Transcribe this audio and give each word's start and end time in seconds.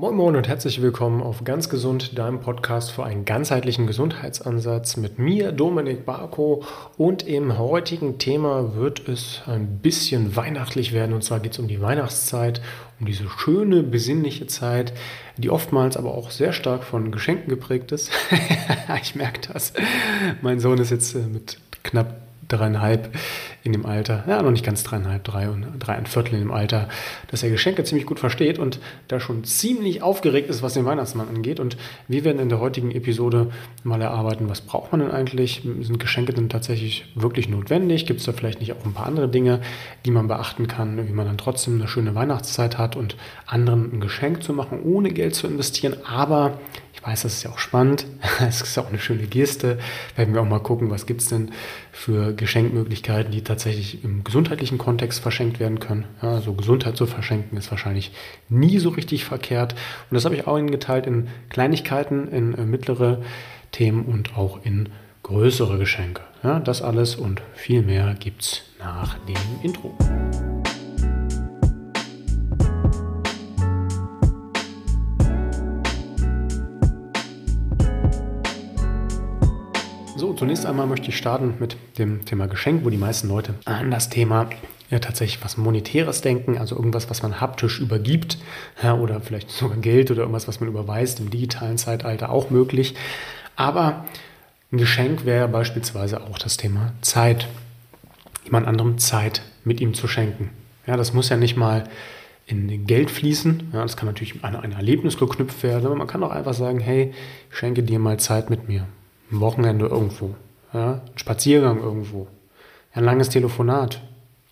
Moin 0.00 0.16
Moin 0.16 0.34
und 0.34 0.48
herzlich 0.48 0.80
willkommen 0.80 1.22
auf 1.22 1.44
Ganz 1.44 1.68
Gesund, 1.68 2.16
deinem 2.18 2.40
Podcast 2.40 2.90
für 2.90 3.04
einen 3.04 3.26
ganzheitlichen 3.26 3.86
Gesundheitsansatz 3.86 4.96
mit 4.96 5.18
mir, 5.18 5.52
Dominik 5.52 6.06
Barko. 6.06 6.64
Und 6.96 7.28
im 7.28 7.58
heutigen 7.58 8.16
Thema 8.16 8.74
wird 8.76 9.06
es 9.10 9.42
ein 9.44 9.80
bisschen 9.80 10.36
weihnachtlich 10.36 10.94
werden. 10.94 11.12
Und 11.12 11.22
zwar 11.22 11.40
geht 11.40 11.52
es 11.52 11.58
um 11.58 11.68
die 11.68 11.82
Weihnachtszeit, 11.82 12.62
um 12.98 13.04
diese 13.04 13.28
schöne, 13.28 13.82
besinnliche 13.82 14.46
Zeit, 14.46 14.94
die 15.36 15.50
oftmals 15.50 15.98
aber 15.98 16.14
auch 16.14 16.30
sehr 16.30 16.54
stark 16.54 16.84
von 16.84 17.12
Geschenken 17.12 17.50
geprägt 17.50 17.92
ist. 17.92 18.10
ich 19.02 19.14
merke 19.14 19.52
das. 19.52 19.74
Mein 20.40 20.60
Sohn 20.60 20.78
ist 20.78 20.92
jetzt 20.92 21.14
äh, 21.14 21.18
mit 21.18 21.58
knapp 21.82 22.29
dreieinhalb 22.52 23.14
in 23.62 23.72
dem 23.72 23.84
Alter, 23.84 24.24
ja, 24.26 24.40
noch 24.42 24.50
nicht 24.50 24.64
ganz 24.64 24.82
dreieinhalb, 24.84 25.22
drei 25.22 25.50
und 25.50 25.66
drei 25.78 25.94
ein 25.94 26.06
Viertel 26.06 26.34
in 26.34 26.40
dem 26.40 26.52
Alter, 26.52 26.88
dass 27.30 27.42
er 27.42 27.50
Geschenke 27.50 27.84
ziemlich 27.84 28.06
gut 28.06 28.18
versteht 28.18 28.58
und 28.58 28.80
da 29.08 29.20
schon 29.20 29.44
ziemlich 29.44 30.02
aufgeregt 30.02 30.48
ist, 30.48 30.62
was 30.62 30.74
den 30.74 30.86
Weihnachtsmann 30.86 31.28
angeht. 31.28 31.60
Und 31.60 31.76
wir 32.08 32.24
werden 32.24 32.40
in 32.40 32.48
der 32.48 32.60
heutigen 32.60 32.90
Episode 32.90 33.50
mal 33.84 34.00
erarbeiten, 34.00 34.48
was 34.48 34.62
braucht 34.62 34.92
man 34.92 35.00
denn 35.00 35.10
eigentlich? 35.10 35.62
Sind 35.80 35.98
Geschenke 35.98 36.32
denn 36.32 36.48
tatsächlich 36.48 37.04
wirklich 37.14 37.48
notwendig? 37.48 38.06
Gibt 38.06 38.20
es 38.20 38.26
da 38.26 38.32
vielleicht 38.32 38.60
nicht 38.60 38.72
auch 38.72 38.84
ein 38.84 38.94
paar 38.94 39.06
andere 39.06 39.28
Dinge, 39.28 39.60
die 40.06 40.10
man 40.10 40.28
beachten 40.28 40.66
kann, 40.66 41.06
wie 41.06 41.12
man 41.12 41.26
dann 41.26 41.38
trotzdem 41.38 41.74
eine 41.74 41.88
schöne 41.88 42.14
Weihnachtszeit 42.14 42.78
hat 42.78 42.96
und 42.96 43.16
anderen 43.46 43.92
ein 43.92 44.00
Geschenk 44.00 44.42
zu 44.42 44.52
machen, 44.52 44.80
ohne 44.82 45.10
Geld 45.10 45.34
zu 45.34 45.46
investieren, 45.46 45.96
aber 46.06 46.58
ich 47.00 47.06
weiß, 47.06 47.22
das 47.22 47.34
ist 47.34 47.42
ja 47.44 47.50
auch 47.50 47.58
spannend. 47.58 48.06
Es 48.46 48.60
ist 48.60 48.78
auch 48.78 48.88
eine 48.88 48.98
schöne 48.98 49.26
Geste. 49.26 49.78
Werden 50.16 50.34
wir 50.34 50.42
auch 50.42 50.46
mal 50.46 50.60
gucken, 50.60 50.90
was 50.90 51.06
gibt 51.06 51.22
es 51.22 51.28
denn 51.28 51.50
für 51.92 52.32
Geschenkmöglichkeiten, 52.34 53.32
die 53.32 53.42
tatsächlich 53.42 54.04
im 54.04 54.24
gesundheitlichen 54.24 54.78
Kontext 54.78 55.20
verschenkt 55.20 55.60
werden 55.60 55.80
können. 55.80 56.04
Ja, 56.22 56.32
also 56.32 56.52
Gesundheit 56.52 56.96
zu 56.96 57.06
verschenken 57.06 57.56
ist 57.56 57.70
wahrscheinlich 57.70 58.12
nie 58.48 58.78
so 58.78 58.90
richtig 58.90 59.24
verkehrt. 59.24 59.74
Und 60.10 60.14
das 60.14 60.24
habe 60.24 60.34
ich 60.34 60.46
auch 60.46 60.60
geteilt 60.60 61.06
in 61.06 61.28
Kleinigkeiten, 61.48 62.28
in 62.28 62.54
äh, 62.54 62.64
mittlere 62.64 63.22
Themen 63.72 64.04
und 64.04 64.36
auch 64.36 64.64
in 64.64 64.90
größere 65.22 65.78
Geschenke. 65.78 66.22
Ja, 66.42 66.60
das 66.60 66.82
alles 66.82 67.16
und 67.16 67.40
viel 67.54 67.82
mehr 67.82 68.14
gibt 68.18 68.42
es 68.42 68.62
nach 68.78 69.18
dem 69.26 69.36
Intro. 69.62 69.96
So, 80.20 80.34
zunächst 80.34 80.66
einmal 80.66 80.86
möchte 80.86 81.08
ich 81.08 81.16
starten 81.16 81.54
mit 81.60 81.78
dem 81.96 82.26
Thema 82.26 82.46
Geschenk, 82.46 82.84
wo 82.84 82.90
die 82.90 82.98
meisten 82.98 83.26
Leute 83.26 83.54
an 83.64 83.90
das 83.90 84.10
Thema 84.10 84.50
ja 84.90 84.98
tatsächlich 84.98 85.42
was 85.42 85.56
Monetäres 85.56 86.20
denken, 86.20 86.58
also 86.58 86.76
irgendwas, 86.76 87.08
was 87.08 87.22
man 87.22 87.40
haptisch 87.40 87.80
übergibt 87.80 88.36
ja, 88.82 88.92
oder 88.92 89.22
vielleicht 89.22 89.48
sogar 89.48 89.78
Geld 89.78 90.10
oder 90.10 90.20
irgendwas, 90.20 90.46
was 90.46 90.60
man 90.60 90.68
überweist, 90.68 91.20
im 91.20 91.30
digitalen 91.30 91.78
Zeitalter 91.78 92.28
auch 92.28 92.50
möglich. 92.50 92.96
Aber 93.56 94.04
ein 94.70 94.76
Geschenk 94.76 95.24
wäre 95.24 95.48
beispielsweise 95.48 96.20
auch 96.20 96.36
das 96.36 96.58
Thema 96.58 96.92
Zeit. 97.00 97.48
Jemand 98.44 98.66
anderem 98.68 98.98
Zeit 98.98 99.40
mit 99.64 99.80
ihm 99.80 99.94
zu 99.94 100.06
schenken. 100.06 100.50
Ja, 100.86 100.98
das 100.98 101.14
muss 101.14 101.30
ja 101.30 101.38
nicht 101.38 101.56
mal 101.56 101.84
in 102.44 102.86
Geld 102.86 103.10
fließen. 103.10 103.70
Ja, 103.72 103.80
das 103.80 103.96
kann 103.96 104.06
natürlich 104.06 104.44
an 104.44 104.54
ein 104.54 104.72
Erlebnis 104.72 105.16
geknüpft 105.16 105.62
werden, 105.62 105.86
aber 105.86 105.94
man 105.94 106.06
kann 106.06 106.22
auch 106.22 106.30
einfach 106.30 106.52
sagen, 106.52 106.78
hey, 106.78 107.14
schenke 107.48 107.82
dir 107.82 107.98
mal 107.98 108.20
Zeit 108.20 108.50
mit 108.50 108.68
mir 108.68 108.86
ein 109.30 109.40
Wochenende 109.40 109.86
irgendwo, 109.86 110.34
ja, 110.72 110.94
ein 110.94 111.18
Spaziergang 111.18 111.80
irgendwo, 111.80 112.28
ein 112.92 113.04
langes 113.04 113.28
Telefonat, 113.28 114.02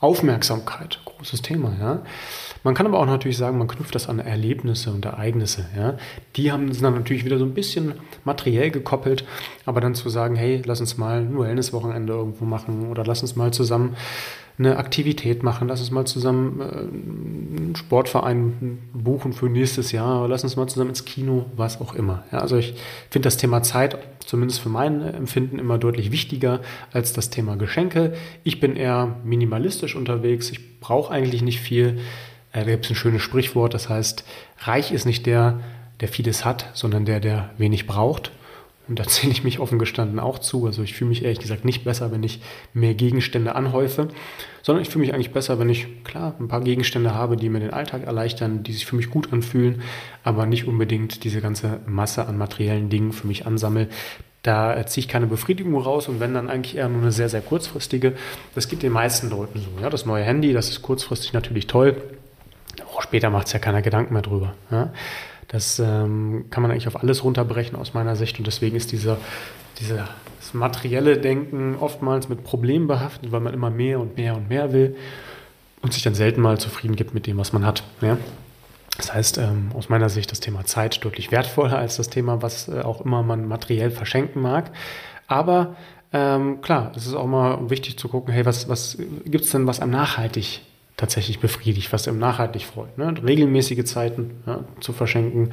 Aufmerksamkeit, 0.00 1.00
großes 1.04 1.42
Thema. 1.42 1.72
Ja. 1.80 2.02
Man 2.62 2.74
kann 2.74 2.86
aber 2.86 3.00
auch 3.00 3.06
natürlich 3.06 3.36
sagen, 3.36 3.58
man 3.58 3.66
knüpft 3.66 3.94
das 3.94 4.08
an 4.08 4.20
Erlebnisse 4.20 4.92
und 4.92 5.04
Ereignisse. 5.04 5.66
Ja. 5.76 5.96
Die 6.36 6.52
haben, 6.52 6.72
sind 6.72 6.84
dann 6.84 6.94
natürlich 6.94 7.24
wieder 7.24 7.38
so 7.38 7.44
ein 7.44 7.54
bisschen 7.54 7.94
materiell 8.24 8.70
gekoppelt, 8.70 9.24
aber 9.66 9.80
dann 9.80 9.96
zu 9.96 10.08
sagen, 10.08 10.36
hey, 10.36 10.62
lass 10.64 10.80
uns 10.80 10.98
mal 10.98 11.20
ein 11.20 11.36
Wellness-Wochenende 11.36 12.12
irgendwo 12.12 12.44
machen 12.44 12.88
oder 12.90 13.04
lass 13.04 13.22
uns 13.22 13.34
mal 13.34 13.52
zusammen 13.52 13.96
eine 14.58 14.76
Aktivität 14.76 15.42
machen, 15.42 15.68
lass 15.68 15.80
uns 15.80 15.90
mal 15.92 16.04
zusammen 16.04 16.60
äh, 16.60 16.64
einen 16.64 17.74
Sportverein 17.76 18.78
buchen 18.92 19.32
für 19.32 19.48
nächstes 19.48 19.92
Jahr, 19.92 20.26
lass 20.26 20.42
uns 20.42 20.56
mal 20.56 20.66
zusammen 20.66 20.90
ins 20.90 21.04
Kino, 21.04 21.46
was 21.56 21.80
auch 21.80 21.94
immer. 21.94 22.24
Ja, 22.32 22.38
also 22.38 22.56
ich 22.56 22.74
finde 23.08 23.26
das 23.26 23.36
Thema 23.36 23.62
Zeit, 23.62 23.98
zumindest 24.18 24.60
für 24.60 24.68
mein 24.68 25.02
Empfinden, 25.02 25.58
immer 25.60 25.78
deutlich 25.78 26.10
wichtiger 26.10 26.60
als 26.92 27.12
das 27.12 27.30
Thema 27.30 27.56
Geschenke. 27.56 28.14
Ich 28.42 28.58
bin 28.58 28.74
eher 28.74 29.16
minimalistisch 29.24 29.94
unterwegs, 29.94 30.50
ich 30.50 30.80
brauche 30.80 31.12
eigentlich 31.12 31.42
nicht 31.42 31.60
viel. 31.60 32.00
Äh, 32.52 32.64
da 32.64 32.70
gibt 32.72 32.86
es 32.86 32.90
ein 32.90 32.96
schönes 32.96 33.22
Sprichwort, 33.22 33.74
das 33.74 33.88
heißt, 33.88 34.24
reich 34.60 34.90
ist 34.90 35.06
nicht 35.06 35.26
der, 35.26 35.60
der 36.00 36.08
vieles 36.08 36.44
hat, 36.44 36.70
sondern 36.74 37.04
der, 37.04 37.20
der 37.20 37.50
wenig 37.58 37.86
braucht. 37.86 38.32
Und 38.88 38.98
da 38.98 39.04
zähle 39.06 39.32
ich 39.32 39.44
mich 39.44 39.60
offen 39.60 39.78
gestanden 39.78 40.18
auch 40.18 40.38
zu. 40.38 40.66
Also 40.66 40.82
ich 40.82 40.94
fühle 40.94 41.10
mich 41.10 41.24
ehrlich 41.24 41.38
gesagt 41.38 41.64
nicht 41.64 41.84
besser, 41.84 42.10
wenn 42.10 42.22
ich 42.22 42.40
mehr 42.72 42.94
Gegenstände 42.94 43.54
anhäufe, 43.54 44.08
sondern 44.62 44.82
ich 44.82 44.90
fühle 44.90 45.04
mich 45.04 45.14
eigentlich 45.14 45.32
besser, 45.32 45.58
wenn 45.58 45.68
ich, 45.68 46.04
klar, 46.04 46.34
ein 46.38 46.48
paar 46.48 46.62
Gegenstände 46.62 47.14
habe, 47.14 47.36
die 47.36 47.48
mir 47.48 47.60
den 47.60 47.72
Alltag 47.72 48.04
erleichtern, 48.04 48.62
die 48.62 48.72
sich 48.72 48.86
für 48.86 48.96
mich 48.96 49.10
gut 49.10 49.32
anfühlen, 49.32 49.82
aber 50.24 50.46
nicht 50.46 50.66
unbedingt 50.66 51.24
diese 51.24 51.40
ganze 51.40 51.80
Masse 51.86 52.26
an 52.26 52.38
materiellen 52.38 52.88
Dingen 52.88 53.12
für 53.12 53.26
mich 53.26 53.46
ansammle. 53.46 53.88
Da 54.42 54.86
ziehe 54.86 55.04
ich 55.04 55.08
keine 55.08 55.26
Befriedigung 55.26 55.76
raus 55.76 56.08
und 56.08 56.20
wenn 56.20 56.32
dann 56.32 56.48
eigentlich 56.48 56.76
eher 56.76 56.88
nur 56.88 57.02
eine 57.02 57.12
sehr, 57.12 57.28
sehr 57.28 57.40
kurzfristige. 57.40 58.14
Das 58.54 58.68
geht 58.68 58.82
den 58.82 58.92
meisten 58.92 59.30
Leuten 59.30 59.58
so. 59.58 59.82
Ja, 59.82 59.90
das 59.90 60.06
neue 60.06 60.22
Handy, 60.22 60.52
das 60.52 60.70
ist 60.70 60.80
kurzfristig 60.80 61.32
natürlich 61.32 61.66
toll. 61.66 61.96
Auch 62.94 63.02
später 63.02 63.30
macht 63.30 63.48
es 63.48 63.52
ja 63.52 63.58
keiner 63.58 63.82
Gedanken 63.82 64.12
mehr 64.14 64.22
drüber. 64.22 64.54
Ja. 64.70 64.92
Das 65.48 65.78
ähm, 65.78 66.46
kann 66.50 66.62
man 66.62 66.70
eigentlich 66.70 66.88
auf 66.88 67.00
alles 67.00 67.24
runterbrechen 67.24 67.76
aus 67.76 67.94
meiner 67.94 68.16
Sicht 68.16 68.38
und 68.38 68.46
deswegen 68.46 68.76
ist 68.76 68.92
dieser, 68.92 69.16
dieser 69.80 70.08
das 70.38 70.54
materielle 70.54 71.18
Denken 71.18 71.76
oftmals 71.80 72.28
mit 72.28 72.44
Problemen 72.44 72.86
behaftet, 72.86 73.32
weil 73.32 73.40
man 73.40 73.54
immer 73.54 73.70
mehr 73.70 73.98
und 73.98 74.16
mehr 74.16 74.36
und 74.36 74.48
mehr 74.48 74.72
will 74.72 74.96
und 75.82 75.92
sich 75.92 76.02
dann 76.02 76.14
selten 76.14 76.40
mal 76.40 76.58
zufrieden 76.58 76.96
gibt 76.96 77.14
mit 77.14 77.26
dem, 77.26 77.38
was 77.38 77.52
man 77.52 77.64
hat. 77.64 77.82
Ja? 78.00 78.18
Das 78.96 79.14
heißt, 79.14 79.38
ähm, 79.38 79.70
aus 79.74 79.88
meiner 79.88 80.08
Sicht 80.08 80.30
das 80.30 80.40
Thema 80.40 80.64
Zeit 80.64 81.04
deutlich 81.04 81.30
wertvoller 81.30 81.78
als 81.78 81.96
das 81.96 82.10
Thema, 82.10 82.42
was 82.42 82.68
äh, 82.68 82.80
auch 82.80 83.00
immer 83.00 83.22
man 83.22 83.46
materiell 83.46 83.90
verschenken 83.90 84.42
mag. 84.42 84.70
Aber 85.28 85.76
ähm, 86.12 86.60
klar, 86.62 86.92
es 86.96 87.06
ist 87.06 87.14
auch 87.14 87.26
mal 87.26 87.70
wichtig 87.70 87.98
zu 87.98 88.08
gucken, 88.08 88.32
hey, 88.32 88.44
was, 88.44 88.68
was 88.68 88.98
gibt 89.24 89.44
es 89.44 89.50
denn, 89.50 89.66
was 89.66 89.80
einem 89.80 89.92
nachhaltig 89.92 90.62
tatsächlich 90.98 91.38
befriedigt, 91.38 91.90
was 91.92 92.06
einem 92.06 92.18
nachhaltig 92.18 92.64
freut. 92.64 92.98
Ne? 92.98 93.14
Regelmäßige 93.24 93.84
Zeiten 93.84 94.42
ja, 94.46 94.64
zu 94.80 94.92
verschenken 94.92 95.52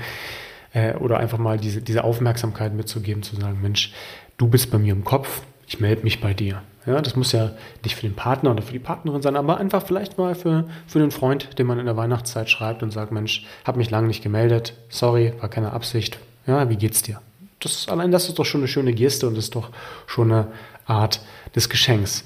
äh, 0.73 0.95
oder 0.95 1.17
einfach 1.17 1.37
mal 1.37 1.57
diese, 1.57 1.81
diese 1.81 2.03
Aufmerksamkeit 2.03 2.73
mitzugeben, 2.73 3.23
zu 3.23 3.37
sagen, 3.37 3.59
Mensch, 3.61 3.93
du 4.37 4.47
bist 4.47 4.71
bei 4.71 4.77
mir 4.77 4.91
im 4.91 5.05
Kopf, 5.05 5.43
ich 5.67 5.79
melde 5.79 6.03
mich 6.03 6.19
bei 6.19 6.33
dir. 6.33 6.61
Ja, 6.85 7.01
das 7.01 7.15
muss 7.15 7.31
ja 7.31 7.51
nicht 7.83 7.95
für 7.95 8.01
den 8.01 8.15
Partner 8.15 8.51
oder 8.51 8.61
für 8.61 8.73
die 8.73 8.79
Partnerin 8.79 9.21
sein, 9.21 9.35
aber 9.35 9.57
einfach 9.57 9.85
vielleicht 9.85 10.17
mal 10.17 10.35
für, 10.35 10.65
für 10.87 10.99
den 10.99 11.11
Freund, 11.11 11.57
den 11.57 11.65
man 11.65 11.79
in 11.79 11.85
der 11.85 11.97
Weihnachtszeit 11.97 12.49
schreibt 12.49 12.83
und 12.83 12.91
sagt, 12.91 13.11
Mensch, 13.11 13.45
habe 13.63 13.77
mich 13.77 13.89
lange 13.89 14.07
nicht 14.07 14.21
gemeldet, 14.21 14.73
sorry, 14.89 15.33
war 15.39 15.49
keine 15.49 15.73
Absicht. 15.73 16.19
Ja, 16.45 16.69
wie 16.69 16.75
geht's 16.75 17.01
dir? 17.01 17.21
Das, 17.59 17.87
allein 17.87 18.11
das 18.11 18.27
ist 18.29 18.37
doch 18.37 18.45
schon 18.45 18.61
eine 18.61 18.67
schöne 18.67 18.93
Geste 18.93 19.27
und 19.27 19.37
ist 19.37 19.55
doch 19.55 19.69
schon 20.05 20.31
eine 20.31 20.47
Art 20.85 21.21
des 21.55 21.69
Geschenks 21.69 22.23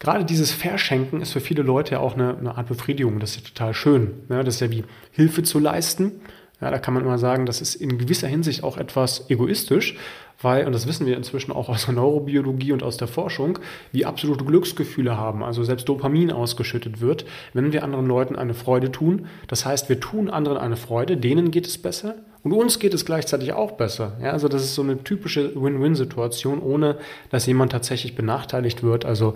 gerade 0.00 0.24
dieses 0.24 0.50
Verschenken 0.50 1.20
ist 1.20 1.32
für 1.32 1.40
viele 1.40 1.62
Leute 1.62 1.92
ja 1.92 2.00
auch 2.00 2.14
eine, 2.14 2.36
eine 2.36 2.58
Art 2.58 2.66
Befriedigung. 2.66 3.20
Das 3.20 3.30
ist 3.30 3.36
ja 3.36 3.48
total 3.48 3.74
schön. 3.74 4.14
Ja, 4.28 4.42
das 4.42 4.56
ist 4.56 4.60
ja 4.60 4.70
wie 4.72 4.84
Hilfe 5.12 5.44
zu 5.44 5.60
leisten. 5.60 6.20
Ja, 6.60 6.70
da 6.70 6.78
kann 6.78 6.92
man 6.92 7.04
immer 7.04 7.18
sagen, 7.18 7.46
das 7.46 7.60
ist 7.60 7.74
in 7.74 7.96
gewisser 7.96 8.28
Hinsicht 8.28 8.64
auch 8.64 8.76
etwas 8.76 9.30
egoistisch, 9.30 9.96
weil, 10.42 10.66
und 10.66 10.72
das 10.72 10.86
wissen 10.86 11.06
wir 11.06 11.16
inzwischen 11.16 11.52
auch 11.52 11.68
aus 11.68 11.86
der 11.86 11.94
Neurobiologie 11.94 12.72
und 12.72 12.82
aus 12.82 12.96
der 12.96 13.08
Forschung, 13.08 13.58
wie 13.92 14.04
absolute 14.04 14.44
Glücksgefühle 14.44 15.16
haben, 15.16 15.42
also 15.42 15.64
selbst 15.64 15.88
Dopamin 15.88 16.30
ausgeschüttet 16.30 17.00
wird, 17.00 17.24
wenn 17.54 17.72
wir 17.72 17.82
anderen 17.82 18.06
Leuten 18.06 18.36
eine 18.36 18.54
Freude 18.54 18.92
tun. 18.92 19.26
Das 19.48 19.64
heißt, 19.64 19.88
wir 19.88 20.00
tun 20.00 20.28
anderen 20.28 20.58
eine 20.58 20.76
Freude, 20.76 21.16
denen 21.16 21.50
geht 21.50 21.66
es 21.66 21.78
besser 21.78 22.16
und 22.42 22.52
uns 22.52 22.78
geht 22.78 22.94
es 22.94 23.04
gleichzeitig 23.04 23.52
auch 23.52 23.72
besser. 23.72 24.16
Ja, 24.22 24.30
also 24.30 24.48
das 24.48 24.62
ist 24.62 24.74
so 24.74 24.82
eine 24.82 25.02
typische 25.02 25.54
Win-Win-Situation, 25.54 26.60
ohne 26.60 26.96
dass 27.30 27.46
jemand 27.46 27.72
tatsächlich 27.72 28.14
benachteiligt 28.14 28.82
wird. 28.82 29.04
Also 29.04 29.34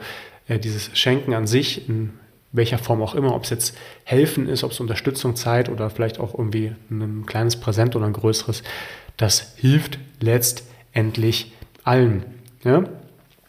äh, 0.49 0.59
dieses 0.59 0.97
Schenken 0.97 1.35
an 1.35 1.47
sich, 1.47 1.89
in 1.89 2.15
welcher 2.53 2.79
Form 2.79 3.03
auch 3.03 3.15
immer, 3.15 3.35
ob 3.35 3.45
es 3.45 3.51
jetzt 3.51 3.77
helfen 4.05 4.49
ist, 4.49 4.63
ob 4.63 4.71
es 4.71 4.81
Unterstützung, 4.81 5.35
Zeit 5.35 5.69
oder 5.69 5.91
vielleicht 5.91 6.21
auch 6.21 6.35
irgendwie 6.35 6.73
ein 6.91 7.27
kleines 7.27 7.57
Präsent 7.57 7.97
oder 7.97 8.07
ein 8.07 8.13
größeres, 8.13 8.63
das 9.17 9.55
hilft 9.57 9.99
letztendlich 10.21 11.53
allen. 11.83 12.25
Ja? 12.63 12.85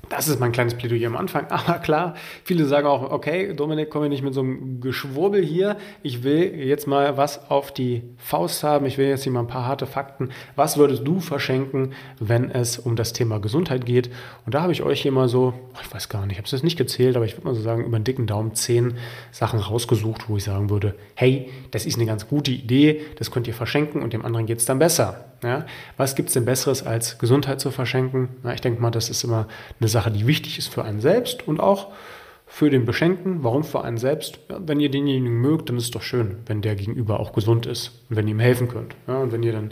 Das 0.09 0.27
ist 0.27 0.39
mein 0.39 0.51
kleines 0.51 0.75
Plädoyer 0.75 1.07
am 1.07 1.15
Anfang. 1.15 1.47
Aber 1.49 1.79
klar, 1.79 2.15
viele 2.43 2.65
sagen 2.65 2.87
auch, 2.87 3.11
okay, 3.11 3.53
Dominik, 3.53 3.89
komme 3.89 4.09
nicht 4.09 4.23
mit 4.23 4.33
so 4.33 4.41
einem 4.41 4.79
Geschwurbel 4.81 5.43
hier. 5.43 5.77
Ich 6.03 6.23
will 6.23 6.55
jetzt 6.55 6.87
mal 6.87 7.17
was 7.17 7.49
auf 7.49 7.73
die 7.73 8.03
Faust 8.17 8.63
haben. 8.63 8.85
Ich 8.85 8.97
will 8.97 9.07
jetzt 9.07 9.23
hier 9.23 9.31
mal 9.31 9.41
ein 9.41 9.47
paar 9.47 9.65
harte 9.65 9.85
Fakten. 9.85 10.29
Was 10.55 10.77
würdest 10.77 11.07
du 11.07 11.19
verschenken, 11.19 11.93
wenn 12.19 12.51
es 12.51 12.77
um 12.77 12.95
das 12.95 13.13
Thema 13.13 13.39
Gesundheit 13.39 13.85
geht? 13.85 14.09
Und 14.45 14.53
da 14.53 14.61
habe 14.61 14.71
ich 14.71 14.83
euch 14.83 15.01
hier 15.01 15.11
mal 15.11 15.27
so, 15.27 15.53
ich 15.81 15.93
weiß 15.93 16.09
gar 16.09 16.25
nicht, 16.25 16.33
ich 16.33 16.37
habe 16.37 16.45
es 16.45 16.51
jetzt 16.51 16.63
nicht 16.63 16.77
gezählt, 16.77 17.15
aber 17.15 17.25
ich 17.25 17.35
würde 17.35 17.47
mal 17.47 17.55
so 17.55 17.61
sagen, 17.61 17.83
über 17.85 17.95
einen 17.95 18.05
dicken 18.05 18.27
Daumen 18.27 18.53
zehn 18.53 18.95
Sachen 19.31 19.59
rausgesucht, 19.59 20.29
wo 20.29 20.37
ich 20.37 20.43
sagen 20.43 20.69
würde, 20.69 20.95
hey, 21.15 21.49
das 21.71 21.85
ist 21.85 21.95
eine 21.95 22.05
ganz 22.05 22.27
gute 22.27 22.51
Idee, 22.51 23.01
das 23.17 23.31
könnt 23.31 23.47
ihr 23.47 23.53
verschenken 23.53 24.01
und 24.01 24.13
dem 24.13 24.25
anderen 24.25 24.45
geht 24.45 24.59
es 24.59 24.65
dann 24.65 24.79
besser. 24.79 25.25
Ja? 25.45 25.65
Was 25.97 26.15
gibt 26.15 26.29
es 26.29 26.33
denn 26.33 26.45
Besseres 26.45 26.85
als 26.85 27.17
Gesundheit 27.19 27.59
zu 27.59 27.71
verschenken? 27.71 28.29
Na, 28.43 28.53
ich 28.53 28.61
denke 28.61 28.81
mal, 28.81 28.91
das 28.91 29.09
ist 29.09 29.23
immer 29.23 29.47
eine 29.79 29.87
Sache, 29.87 30.11
die 30.11 30.27
wichtig 30.27 30.57
ist 30.57 30.73
für 30.73 30.83
einen 30.83 30.99
selbst 30.99 31.47
und 31.47 31.59
auch 31.59 31.91
für 32.47 32.69
den 32.69 32.85
Beschenkten. 32.85 33.43
Warum 33.43 33.63
für 33.63 33.83
einen 33.83 33.97
selbst? 33.97 34.39
Ja, 34.49 34.59
wenn 34.65 34.79
ihr 34.79 34.89
denjenigen 34.89 35.41
mögt, 35.41 35.69
dann 35.69 35.77
ist 35.77 35.85
es 35.85 35.91
doch 35.91 36.01
schön, 36.01 36.37
wenn 36.45 36.61
der 36.61 36.75
Gegenüber 36.75 37.19
auch 37.19 37.33
gesund 37.33 37.65
ist 37.65 38.03
und 38.09 38.15
wenn 38.15 38.27
ihr 38.27 38.33
ihm 38.35 38.39
helfen 38.39 38.67
könnt. 38.67 38.95
Ja, 39.07 39.19
und 39.19 39.31
wenn 39.31 39.43
ihr 39.43 39.53
dann 39.53 39.71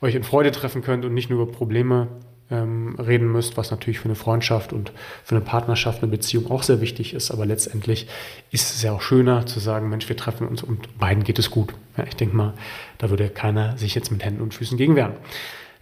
euch 0.00 0.14
in 0.14 0.22
Freude 0.22 0.50
treffen 0.50 0.82
könnt 0.82 1.04
und 1.04 1.14
nicht 1.14 1.30
nur 1.30 1.42
über 1.42 1.52
Probleme 1.52 2.08
ähm, 2.50 2.96
reden 2.98 3.30
müsst, 3.30 3.56
was 3.56 3.70
natürlich 3.70 4.00
für 4.00 4.06
eine 4.06 4.14
Freundschaft 4.14 4.72
und 4.72 4.92
für 5.24 5.36
eine 5.36 5.44
Partnerschaft, 5.44 6.02
eine 6.02 6.10
Beziehung 6.10 6.50
auch 6.50 6.62
sehr 6.62 6.80
wichtig 6.80 7.14
ist. 7.14 7.30
Aber 7.30 7.46
letztendlich 7.46 8.08
ist 8.50 8.74
es 8.74 8.82
ja 8.82 8.92
auch 8.92 9.02
schöner 9.02 9.46
zu 9.46 9.60
sagen, 9.60 9.88
Mensch, 9.88 10.08
wir 10.08 10.16
treffen 10.16 10.46
uns 10.46 10.62
und 10.62 10.98
beiden 10.98 11.24
geht 11.24 11.38
es 11.38 11.50
gut. 11.50 11.74
Ja, 11.96 12.04
ich 12.04 12.16
denke 12.16 12.36
mal, 12.36 12.54
da 12.98 13.10
würde 13.10 13.28
keiner 13.28 13.76
sich 13.78 13.94
jetzt 13.94 14.10
mit 14.10 14.24
Händen 14.24 14.40
und 14.40 14.54
Füßen 14.54 14.76
gegen 14.76 14.96
wehren. 14.96 15.14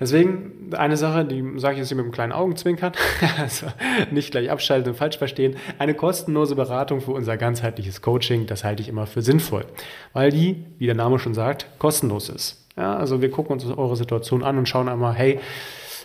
Deswegen 0.01 0.71
eine 0.77 0.97
Sache, 0.97 1.25
die 1.25 1.43
sage 1.57 1.75
ich 1.75 1.81
jetzt 1.81 1.89
hier 1.89 1.97
mit 1.97 2.05
einem 2.05 2.13
kleinen 2.13 2.33
Augenzwinkern, 2.33 2.93
also 3.39 3.67
nicht 4.13 4.31
gleich 4.31 4.49
abschalten 4.49 4.93
und 4.93 4.97
falsch 4.97 5.19
verstehen, 5.19 5.57
eine 5.79 5.95
kostenlose 5.95 6.55
Beratung 6.55 7.01
für 7.01 7.11
unser 7.11 7.37
ganzheitliches 7.37 8.01
Coaching, 8.01 8.47
das 8.47 8.63
halte 8.63 8.81
ich 8.81 8.89
immer 8.89 9.07
für 9.07 9.23
sinnvoll, 9.23 9.65
weil 10.13 10.31
die, 10.31 10.65
wie 10.79 10.87
der 10.87 10.95
Name 10.95 11.19
schon 11.19 11.35
sagt, 11.35 11.67
kostenlos 11.79 12.29
ist. 12.29 12.65
Ja, 12.77 12.97
also 12.97 13.21
wir 13.21 13.31
gucken 13.33 13.55
uns 13.55 13.67
eure 13.67 13.97
Situation 13.97 14.45
an 14.45 14.57
und 14.57 14.69
schauen 14.69 14.89
einmal, 14.89 15.15
hey, 15.15 15.41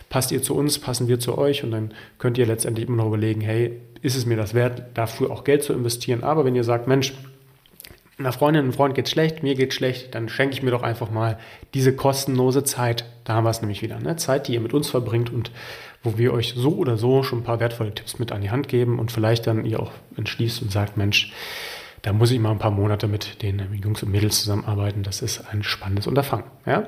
passt 0.09 0.31
ihr 0.31 0.41
zu 0.41 0.55
uns, 0.55 0.79
passen 0.79 1.07
wir 1.07 1.19
zu 1.19 1.37
euch 1.37 1.63
und 1.63 1.71
dann 1.71 1.91
könnt 2.17 2.37
ihr 2.37 2.45
letztendlich 2.45 2.87
immer 2.87 2.97
noch 2.97 3.07
überlegen, 3.07 3.41
hey, 3.41 3.79
ist 4.01 4.15
es 4.15 4.25
mir 4.25 4.37
das 4.37 4.53
wert, 4.53 4.83
dafür 4.93 5.31
auch 5.31 5.43
Geld 5.43 5.63
zu 5.63 5.73
investieren? 5.73 6.23
Aber 6.23 6.45
wenn 6.45 6.55
ihr 6.55 6.63
sagt, 6.63 6.87
Mensch, 6.87 7.13
einer 8.17 8.31
Freundin, 8.31 8.63
einem 8.63 8.73
Freund 8.73 8.95
geht 8.95 9.09
schlecht, 9.09 9.43
mir 9.43 9.55
geht 9.55 9.73
schlecht, 9.73 10.13
dann 10.13 10.29
schenke 10.29 10.53
ich 10.53 10.61
mir 10.61 10.71
doch 10.71 10.83
einfach 10.83 11.09
mal 11.09 11.39
diese 11.73 11.95
kostenlose 11.95 12.63
Zeit. 12.63 13.05
Da 13.23 13.33
haben 13.33 13.45
wir 13.45 13.49
es 13.49 13.61
nämlich 13.61 13.81
wieder. 13.81 13.99
Ne? 13.99 14.15
Zeit, 14.17 14.47
die 14.47 14.53
ihr 14.53 14.61
mit 14.61 14.73
uns 14.73 14.89
verbringt 14.89 15.31
und 15.31 15.51
wo 16.03 16.17
wir 16.17 16.33
euch 16.33 16.53
so 16.55 16.75
oder 16.75 16.97
so 16.97 17.23
schon 17.23 17.39
ein 17.39 17.43
paar 17.43 17.59
wertvolle 17.59 17.95
Tipps 17.95 18.19
mit 18.19 18.31
an 18.31 18.41
die 18.41 18.51
Hand 18.51 18.67
geben 18.67 18.99
und 18.99 19.11
vielleicht 19.11 19.47
dann 19.47 19.65
ihr 19.65 19.79
auch 19.79 19.91
entschließt 20.17 20.61
und 20.61 20.71
sagt, 20.71 20.97
Mensch, 20.97 21.33
da 22.03 22.11
muss 22.11 22.31
ich 22.31 22.39
mal 22.39 22.51
ein 22.51 22.59
paar 22.59 22.69
Monate 22.69 23.07
mit 23.07 23.41
den 23.41 23.61
Jungs 23.81 24.03
und 24.03 24.11
Mädels 24.11 24.41
zusammenarbeiten. 24.41 25.03
Das 25.03 25.21
ist 25.21 25.41
ein 25.49 25.63
spannendes 25.63 26.05
Unterfangen. 26.05 26.43
Ja? 26.65 26.85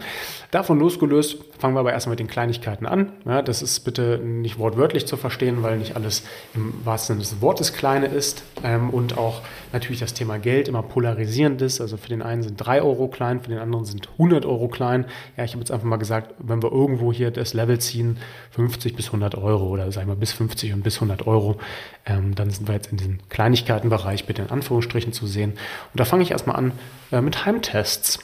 Davon 0.52 0.78
losgelöst 0.78 1.38
fangen 1.58 1.74
wir 1.74 1.80
aber 1.80 1.94
erstmal 1.94 2.12
mit 2.12 2.20
den 2.20 2.28
Kleinigkeiten 2.28 2.86
an. 2.86 3.14
Ja, 3.24 3.42
das 3.42 3.62
ist 3.62 3.80
bitte 3.82 4.20
nicht 4.22 4.60
wortwörtlich 4.60 5.08
zu 5.08 5.16
verstehen, 5.16 5.64
weil 5.64 5.78
nicht 5.78 5.96
alles 5.96 6.24
im 6.54 6.74
wahrsten 6.84 7.16
Sinne 7.16 7.30
des 7.30 7.42
Wortes 7.42 7.72
kleine 7.72 8.08
ist. 8.08 8.44
Ähm, 8.62 8.90
und 8.90 9.18
auch 9.18 9.42
natürlich 9.72 10.02
das 10.02 10.14
Thema 10.14 10.38
Geld 10.38 10.68
immer 10.68 10.84
polarisierend 10.84 11.62
ist. 11.62 11.80
Also 11.80 11.96
für 11.96 12.10
den 12.10 12.22
einen 12.22 12.44
sind 12.44 12.58
3 12.58 12.82
Euro 12.82 13.08
klein, 13.08 13.40
für 13.40 13.50
den 13.50 13.60
anderen 13.60 13.86
sind 13.86 14.10
100 14.14 14.46
Euro 14.46 14.68
klein. 14.68 15.06
Ja, 15.38 15.46
ich 15.46 15.52
habe 15.52 15.62
jetzt 15.62 15.72
einfach 15.72 15.88
mal 15.88 15.96
gesagt, 15.96 16.34
wenn 16.40 16.62
wir 16.62 16.74
irgendwo 16.74 17.14
hier 17.14 17.32
das 17.32 17.54
Level 17.54 17.80
ziehen, 17.80 18.18
50 18.52 18.98
bis 18.98 19.08
100 19.08 19.36
Euro 19.36 19.68
oder 19.68 19.90
sagen 19.94 20.10
wir 20.10 20.16
bis 20.16 20.34
50 20.34 20.74
und 20.74 20.84
bis 20.84 20.96
100 20.96 21.26
Euro, 21.26 21.58
ähm, 22.06 22.36
dann 22.36 22.50
sind 22.50 22.68
wir 22.68 22.76
jetzt 22.76 22.92
in 22.92 22.98
diesem 22.98 23.20
Kleinigkeitenbereich 23.30 24.26
bitte 24.26 24.42
in 24.42 24.50
Anführungsstrichen 24.50 25.05
zu 25.14 25.28
sehen. 25.28 25.52
Und 25.52 26.00
da 26.00 26.06
fange 26.06 26.24
ich 26.24 26.32
erstmal 26.32 26.56
an 26.56 26.72
äh, 27.12 27.22
mit 27.22 27.46
Heimtests. 27.46 28.20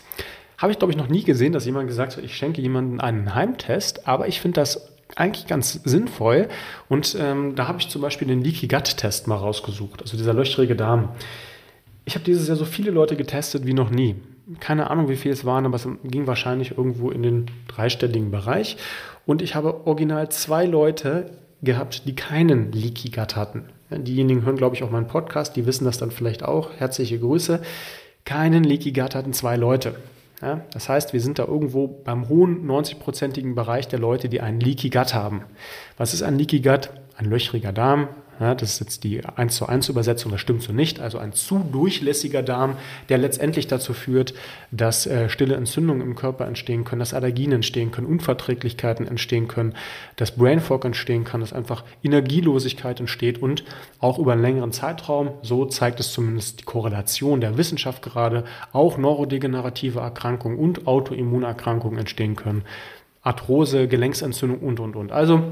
Habe 0.57 0.71
ich, 0.71 0.79
glaube 0.79 0.91
ich, 0.91 0.97
noch 0.97 1.07
nie 1.07 1.23
gesehen, 1.23 1.53
dass 1.53 1.65
jemand 1.65 1.87
gesagt 1.87 2.17
hat, 2.17 2.23
ich 2.23 2.35
schenke 2.35 2.61
jemandem 2.61 2.99
einen 2.99 3.33
Heimtest, 3.33 4.07
aber 4.07 4.27
ich 4.27 4.41
finde 4.41 4.61
das 4.61 4.91
eigentlich 5.15 5.47
ganz 5.47 5.73
sinnvoll. 5.83 6.49
Und 6.87 7.17
ähm, 7.19 7.55
da 7.55 7.67
habe 7.67 7.79
ich 7.79 7.89
zum 7.89 8.01
Beispiel 8.01 8.27
den 8.27 8.43
Leaky 8.43 8.67
Gut 8.67 8.97
Test 8.97 9.27
mal 9.27 9.37
rausgesucht, 9.37 10.01
also 10.01 10.17
dieser 10.17 10.33
löchrige 10.33 10.75
Darm. 10.75 11.09
Ich 12.05 12.15
habe 12.15 12.25
dieses 12.25 12.47
Jahr 12.47 12.57
so 12.57 12.65
viele 12.65 12.91
Leute 12.91 13.15
getestet 13.15 13.65
wie 13.65 13.73
noch 13.73 13.89
nie. 13.89 14.15
Keine 14.59 14.89
Ahnung, 14.89 15.07
wie 15.07 15.15
viele 15.15 15.33
es 15.33 15.45
waren, 15.45 15.65
aber 15.65 15.75
es 15.75 15.87
ging 16.03 16.27
wahrscheinlich 16.27 16.77
irgendwo 16.77 17.09
in 17.11 17.23
den 17.23 17.45
dreistelligen 17.67 18.31
Bereich. 18.31 18.77
Und 19.25 19.41
ich 19.41 19.55
habe 19.55 19.85
original 19.85 20.29
zwei 20.29 20.65
Leute 20.65 21.31
gehabt, 21.61 22.07
die 22.07 22.15
keinen 22.15 22.71
Leaky 22.71 23.09
Gut 23.09 23.35
hatten. 23.35 23.65
Diejenigen 23.91 24.45
hören, 24.45 24.55
glaube 24.55 24.75
ich, 24.75 24.83
auch 24.83 24.91
meinen 24.91 25.07
Podcast, 25.07 25.55
die 25.55 25.65
wissen 25.65 25.85
das 25.85 25.97
dann 25.97 26.11
vielleicht 26.11 26.43
auch. 26.43 26.71
Herzliche 26.77 27.19
Grüße. 27.19 27.61
Keinen 28.25 28.63
Leaky 28.63 28.93
Gut 28.93 29.15
hatten 29.15 29.33
zwei 29.33 29.57
Leute. 29.57 29.95
Ja, 30.41 30.61
das 30.73 30.89
heißt, 30.89 31.13
wir 31.13 31.21
sind 31.21 31.37
da 31.37 31.45
irgendwo 31.45 31.87
beim 31.87 32.27
hohen 32.27 32.67
90-prozentigen 32.67 33.53
Bereich 33.53 33.87
der 33.87 33.99
Leute, 33.99 34.27
die 34.27 34.41
einen 34.41 34.59
Leaky 34.59 34.89
Gut 34.89 35.13
haben. 35.13 35.43
Was 35.97 36.13
ist 36.13 36.23
ein 36.23 36.37
Leaky 36.37 36.61
Gut? 36.61 36.89
Ein 37.15 37.25
löchriger 37.25 37.71
Darm, 37.71 38.07
ja, 38.39 38.55
das 38.55 38.73
ist 38.73 38.79
jetzt 38.79 39.03
die 39.03 39.23
1 39.23 39.55
zu 39.55 39.67
1 39.67 39.89
Übersetzung, 39.89 40.31
das 40.31 40.41
stimmt 40.41 40.63
so 40.63 40.73
nicht. 40.73 40.99
Also 40.99 41.19
ein 41.19 41.33
zu 41.33 41.59
durchlässiger 41.59 42.41
Darm, 42.41 42.77
der 43.09 43.19
letztendlich 43.19 43.67
dazu 43.67 43.93
führt, 43.93 44.33
dass 44.71 45.05
äh, 45.05 45.29
stille 45.29 45.55
Entzündungen 45.55 46.01
im 46.01 46.15
Körper 46.15 46.47
entstehen 46.47 46.83
können, 46.83 46.99
dass 47.01 47.13
Allergien 47.13 47.51
entstehen 47.51 47.91
können, 47.91 48.07
Unverträglichkeiten 48.07 49.07
entstehen 49.07 49.47
können, 49.47 49.75
dass 50.15 50.35
Brain 50.35 50.59
Fog 50.59 50.85
entstehen 50.85 51.23
kann, 51.23 51.41
dass 51.41 51.53
einfach 51.53 51.83
Energielosigkeit 52.03 52.99
entsteht 52.99 53.41
und 53.41 53.63
auch 53.99 54.17
über 54.17 54.33
einen 54.33 54.41
längeren 54.41 54.71
Zeitraum, 54.71 55.31
so 55.43 55.65
zeigt 55.65 55.99
es 55.99 56.11
zumindest 56.11 56.61
die 56.61 56.65
Korrelation 56.65 57.41
der 57.41 57.57
Wissenschaft 57.57 58.01
gerade, 58.01 58.45
auch 58.73 58.97
neurodegenerative 58.97 59.99
Erkrankungen 59.99 60.57
und 60.57 60.87
Autoimmunerkrankungen 60.87 61.99
entstehen 61.99 62.35
können. 62.35 62.63
Arthrose, 63.21 63.87
Gelenksentzündung 63.87 64.59
und, 64.59 64.79
und, 64.79 64.95
und. 64.95 65.11
Also 65.11 65.43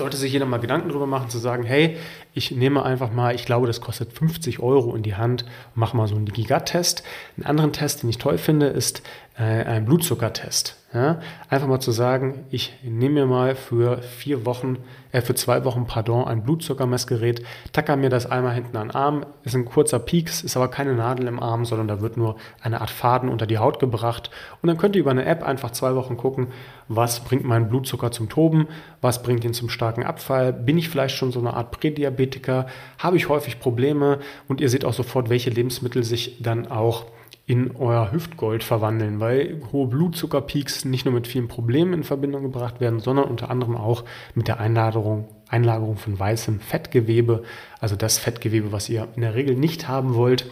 sollte 0.00 0.16
sich 0.16 0.32
jeder 0.32 0.46
mal 0.46 0.58
Gedanken 0.58 0.88
darüber 0.88 1.06
machen, 1.06 1.28
zu 1.28 1.38
sagen, 1.38 1.62
hey, 1.62 1.98
ich 2.32 2.50
nehme 2.50 2.82
einfach 2.82 3.12
mal, 3.12 3.34
ich 3.34 3.44
glaube, 3.44 3.66
das 3.66 3.82
kostet 3.82 4.14
50 4.14 4.58
Euro 4.58 4.96
in 4.96 5.02
die 5.02 5.14
Hand 5.14 5.42
und 5.42 5.80
mache 5.80 5.94
mal 5.94 6.08
so 6.08 6.16
einen 6.16 6.24
Gigat-Test. 6.24 7.02
Einen 7.36 7.46
anderen 7.46 7.72
Test, 7.72 8.02
den 8.02 8.08
ich 8.08 8.16
toll 8.16 8.38
finde, 8.38 8.66
ist 8.66 9.02
äh, 9.40 9.64
ein 9.64 9.86
Blutzuckertest. 9.86 10.76
Ja? 10.92 11.20
Einfach 11.48 11.66
mal 11.66 11.80
zu 11.80 11.92
sagen, 11.92 12.44
ich 12.50 12.74
nehme 12.82 13.20
mir 13.20 13.26
mal 13.26 13.54
für 13.54 14.02
vier 14.02 14.44
Wochen, 14.44 14.76
äh, 15.12 15.22
für 15.22 15.34
zwei 15.34 15.64
Wochen, 15.64 15.86
pardon, 15.86 16.28
ein 16.28 16.42
Blutzuckermessgerät, 16.42 17.42
tacker 17.72 17.96
mir 17.96 18.10
das 18.10 18.30
einmal 18.30 18.54
hinten 18.54 18.76
an 18.76 18.88
den 18.88 18.94
Arm, 18.94 19.26
ist 19.42 19.54
ein 19.54 19.64
kurzer 19.64 19.98
Pieks, 19.98 20.42
ist 20.42 20.58
aber 20.58 20.68
keine 20.68 20.94
Nadel 20.94 21.26
im 21.26 21.40
Arm, 21.40 21.64
sondern 21.64 21.88
da 21.88 22.02
wird 22.02 22.18
nur 22.18 22.36
eine 22.60 22.82
Art 22.82 22.90
Faden 22.90 23.30
unter 23.30 23.46
die 23.46 23.56
Haut 23.56 23.78
gebracht. 23.78 24.30
Und 24.60 24.66
dann 24.66 24.76
könnt 24.76 24.94
ihr 24.94 25.00
über 25.00 25.10
eine 25.10 25.24
App 25.24 25.42
einfach 25.42 25.70
zwei 25.70 25.94
Wochen 25.94 26.18
gucken, 26.18 26.48
was 26.88 27.20
bringt 27.20 27.44
meinen 27.44 27.70
Blutzucker 27.70 28.10
zum 28.10 28.28
Toben, 28.28 28.68
was 29.00 29.22
bringt 29.22 29.44
ihn 29.44 29.54
zum 29.54 29.70
starken 29.70 30.04
Abfall, 30.04 30.52
bin 30.52 30.76
ich 30.76 30.90
vielleicht 30.90 31.16
schon 31.16 31.32
so 31.32 31.40
eine 31.40 31.54
Art 31.54 31.70
Prädiabetiker, 31.70 32.66
habe 32.98 33.16
ich 33.16 33.30
häufig 33.30 33.58
Probleme 33.58 34.18
und 34.48 34.60
ihr 34.60 34.68
seht 34.68 34.84
auch 34.84 34.92
sofort, 34.92 35.30
welche 35.30 35.48
Lebensmittel 35.48 36.04
sich 36.04 36.42
dann 36.42 36.70
auch 36.70 37.06
in 37.50 37.74
euer 37.74 38.12
Hüftgold 38.12 38.62
verwandeln, 38.62 39.18
weil 39.18 39.60
hohe 39.72 39.88
Blutzuckerpeaks 39.88 40.84
nicht 40.84 41.04
nur 41.04 41.12
mit 41.12 41.26
vielen 41.26 41.48
Problemen 41.48 41.92
in 41.94 42.04
Verbindung 42.04 42.44
gebracht 42.44 42.80
werden, 42.80 43.00
sondern 43.00 43.24
unter 43.24 43.50
anderem 43.50 43.76
auch 43.76 44.04
mit 44.36 44.46
der 44.46 44.60
Einlagerung, 44.60 45.26
Einlagerung 45.48 45.96
von 45.96 46.16
weißem 46.16 46.60
Fettgewebe, 46.60 47.42
also 47.80 47.96
das 47.96 48.18
Fettgewebe, 48.18 48.70
was 48.70 48.88
ihr 48.88 49.08
in 49.16 49.22
der 49.22 49.34
Regel 49.34 49.56
nicht 49.56 49.88
haben 49.88 50.14
wollt. 50.14 50.48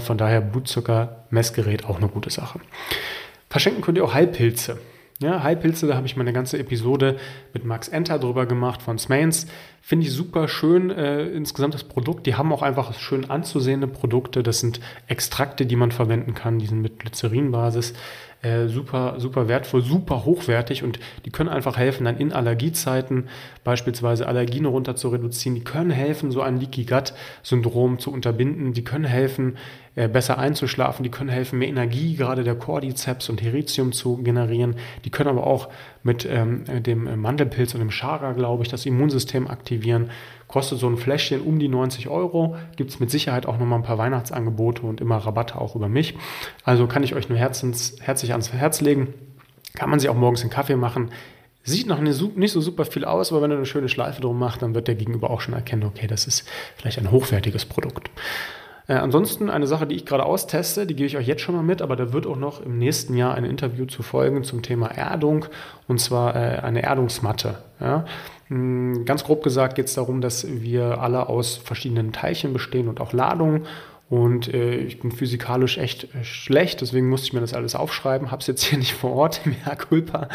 von 0.00 0.18
daher 0.18 0.40
Blutzuckermessgerät 0.40 1.84
auch 1.84 1.98
eine 1.98 2.08
gute 2.08 2.30
Sache. 2.30 2.58
Verschenken 3.48 3.82
könnt 3.82 3.98
ihr 3.98 4.04
auch 4.04 4.14
Heilpilze. 4.14 4.80
Ja, 5.22 5.42
Heilpilze, 5.44 5.86
da 5.86 5.94
habe 5.94 6.06
ich 6.06 6.16
meine 6.16 6.32
ganze 6.32 6.58
Episode 6.58 7.16
mit 7.52 7.64
Max 7.64 7.86
Enter 7.86 8.18
drüber 8.18 8.44
gemacht 8.44 8.82
von 8.82 8.98
Smains. 8.98 9.46
Finde 9.80 10.06
ich 10.06 10.12
super 10.12 10.48
schön 10.48 10.90
äh, 10.90 11.26
insgesamt 11.26 11.74
das 11.74 11.84
Produkt. 11.84 12.26
Die 12.26 12.34
haben 12.34 12.52
auch 12.52 12.62
einfach 12.62 12.92
schön 12.98 13.30
anzusehende 13.30 13.86
Produkte. 13.86 14.42
Das 14.42 14.58
sind 14.58 14.80
Extrakte, 15.06 15.64
die 15.64 15.76
man 15.76 15.92
verwenden 15.92 16.34
kann. 16.34 16.58
Die 16.58 16.66
sind 16.66 16.82
mit 16.82 16.98
Glycerinbasis. 16.98 17.94
Äh, 18.42 18.66
super, 18.66 19.14
super 19.18 19.46
wertvoll, 19.46 19.82
super 19.82 20.24
hochwertig 20.24 20.82
und 20.82 20.98
die 21.24 21.30
können 21.30 21.48
einfach 21.48 21.76
helfen, 21.76 22.06
dann 22.06 22.16
in 22.16 22.32
Allergiezeiten 22.32 23.28
beispielsweise 23.62 24.26
Allergien 24.26 24.66
runter 24.66 24.96
zu 24.96 25.10
reduzieren. 25.10 25.54
Die 25.54 25.62
können 25.62 25.90
helfen, 25.90 26.32
so 26.32 26.42
ein 26.42 26.58
Leaky 26.58 26.84
Gut 26.84 27.14
Syndrom 27.44 28.00
zu 28.00 28.12
unterbinden. 28.12 28.72
Die 28.72 28.82
können 28.82 29.04
helfen, 29.04 29.58
besser 29.94 30.38
einzuschlafen. 30.38 31.02
Die 31.02 31.10
können 31.10 31.28
helfen, 31.28 31.58
mehr 31.58 31.68
Energie, 31.68 32.16
gerade 32.16 32.44
der 32.44 32.54
Cordyceps 32.54 33.28
und 33.28 33.42
Heritium 33.42 33.92
zu 33.92 34.16
generieren. 34.18 34.76
Die 35.04 35.10
können 35.10 35.30
aber 35.30 35.46
auch 35.46 35.68
mit 36.02 36.26
ähm, 36.30 36.64
dem 36.82 37.20
Mandelpilz 37.20 37.74
und 37.74 37.80
dem 37.80 37.90
Chaga, 37.90 38.32
glaube 38.32 38.62
ich, 38.62 38.68
das 38.68 38.86
Immunsystem 38.86 39.48
aktivieren. 39.48 40.10
Kostet 40.48 40.78
so 40.78 40.88
ein 40.88 40.96
Fläschchen 40.96 41.42
um 41.42 41.58
die 41.58 41.68
90 41.68 42.08
Euro. 42.08 42.56
Gibt 42.76 42.90
es 42.90 43.00
mit 43.00 43.10
Sicherheit 43.10 43.46
auch 43.46 43.58
nochmal 43.58 43.78
ein 43.78 43.84
paar 43.84 43.98
Weihnachtsangebote 43.98 44.82
und 44.82 45.00
immer 45.00 45.16
Rabatte 45.16 45.60
auch 45.60 45.76
über 45.76 45.88
mich. 45.88 46.14
Also 46.64 46.86
kann 46.86 47.02
ich 47.02 47.14
euch 47.14 47.28
nur 47.28 47.38
herzens, 47.38 47.96
herzlich 48.00 48.32
ans 48.32 48.52
Herz 48.52 48.80
legen. 48.80 49.14
Kann 49.74 49.90
man 49.90 50.00
sich 50.00 50.08
auch 50.10 50.14
morgens 50.14 50.42
einen 50.42 50.50
Kaffee 50.50 50.76
machen 50.76 51.10
Sieht 51.64 51.86
noch 51.86 52.00
nicht 52.00 52.52
so 52.52 52.60
super 52.60 52.84
viel 52.84 53.04
aus, 53.04 53.30
aber 53.30 53.42
wenn 53.42 53.50
du 53.50 53.56
eine 53.56 53.66
schöne 53.66 53.88
Schleife 53.88 54.20
drum 54.20 54.36
machst, 54.36 54.62
dann 54.62 54.74
wird 54.74 54.88
der 54.88 54.96
Gegenüber 54.96 55.30
auch 55.30 55.40
schon 55.40 55.54
erkennen, 55.54 55.84
okay, 55.84 56.08
das 56.08 56.26
ist 56.26 56.44
vielleicht 56.76 56.98
ein 56.98 57.12
hochwertiges 57.12 57.66
Produkt. 57.66 58.10
Äh, 58.88 58.94
ansonsten 58.94 59.50
eine 59.50 59.66
Sache, 59.66 59.86
die 59.86 59.94
ich 59.94 60.06
gerade 60.06 60.24
austeste, 60.24 60.86
die 60.86 60.94
gebe 60.94 61.06
ich 61.06 61.16
euch 61.16 61.26
jetzt 61.26 61.42
schon 61.42 61.54
mal 61.54 61.62
mit, 61.62 61.82
aber 61.82 61.96
da 61.96 62.12
wird 62.12 62.26
auch 62.26 62.36
noch 62.36 62.64
im 62.64 62.78
nächsten 62.78 63.16
Jahr 63.16 63.34
ein 63.34 63.44
Interview 63.44 63.86
zu 63.86 64.02
folgen 64.02 64.44
zum 64.44 64.62
Thema 64.62 64.88
Erdung 64.88 65.46
und 65.88 66.00
zwar 66.00 66.34
äh, 66.34 66.58
eine 66.60 66.82
Erdungsmatte. 66.82 67.58
Ja? 67.80 68.04
Hm, 68.48 69.04
ganz 69.04 69.24
grob 69.24 69.42
gesagt 69.42 69.76
geht 69.76 69.86
es 69.86 69.94
darum, 69.94 70.20
dass 70.20 70.46
wir 70.48 71.00
alle 71.00 71.28
aus 71.28 71.56
verschiedenen 71.56 72.12
Teilchen 72.12 72.52
bestehen 72.52 72.88
und 72.88 73.00
auch 73.00 73.12
Ladungen 73.12 73.66
und 74.12 74.52
äh, 74.52 74.74
ich 74.74 75.00
bin 75.00 75.10
physikalisch 75.10 75.78
echt 75.78 76.14
äh, 76.14 76.22
schlecht, 76.22 76.82
deswegen 76.82 77.08
musste 77.08 77.28
ich 77.28 77.32
mir 77.32 77.40
das 77.40 77.54
alles 77.54 77.74
aufschreiben. 77.74 78.30
Habe 78.30 78.42
es 78.42 78.46
jetzt 78.46 78.62
hier 78.62 78.78
nicht 78.78 78.92
vor 78.92 79.12
Ort, 79.12 79.40
mehr 79.46 79.74
Culpa. 79.74 80.28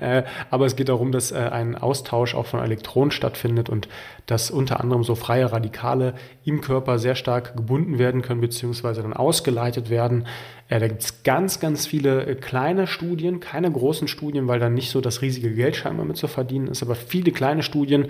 Äh, 0.00 0.24
aber 0.50 0.66
es 0.66 0.74
geht 0.74 0.88
darum, 0.88 1.12
dass 1.12 1.30
äh, 1.30 1.36
ein 1.36 1.76
Austausch 1.76 2.34
auch 2.34 2.46
von 2.46 2.58
Elektronen 2.58 3.12
stattfindet 3.12 3.68
und 3.68 3.86
dass 4.26 4.50
unter 4.50 4.80
anderem 4.80 5.04
so 5.04 5.14
freie 5.14 5.52
Radikale 5.52 6.14
im 6.44 6.60
Körper 6.60 6.98
sehr 6.98 7.14
stark 7.14 7.56
gebunden 7.56 8.00
werden 8.00 8.22
können, 8.22 8.40
beziehungsweise 8.40 9.00
dann 9.00 9.12
ausgeleitet 9.12 9.90
werden. 9.90 10.26
Äh, 10.70 10.78
da 10.78 10.88
gibt 10.88 11.02
es 11.02 11.22
ganz, 11.24 11.60
ganz 11.60 11.86
viele 11.86 12.24
äh, 12.24 12.34
kleine 12.36 12.86
Studien, 12.86 13.40
keine 13.40 13.70
großen 13.70 14.08
Studien, 14.08 14.48
weil 14.48 14.60
dann 14.60 14.72
nicht 14.72 14.90
so 14.90 15.00
das 15.00 15.20
riesige 15.20 15.52
Geld 15.52 15.76
scheinbar 15.76 16.06
mit 16.06 16.16
zu 16.16 16.28
verdienen 16.28 16.68
ist, 16.68 16.82
aber 16.82 16.94
viele 16.94 17.32
kleine 17.32 17.62
Studien, 17.62 18.06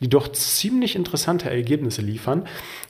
die 0.00 0.08
doch 0.08 0.28
ziemlich 0.28 0.96
interessante 0.96 1.50
Ergebnisse 1.50 2.00
liefern. 2.00 2.46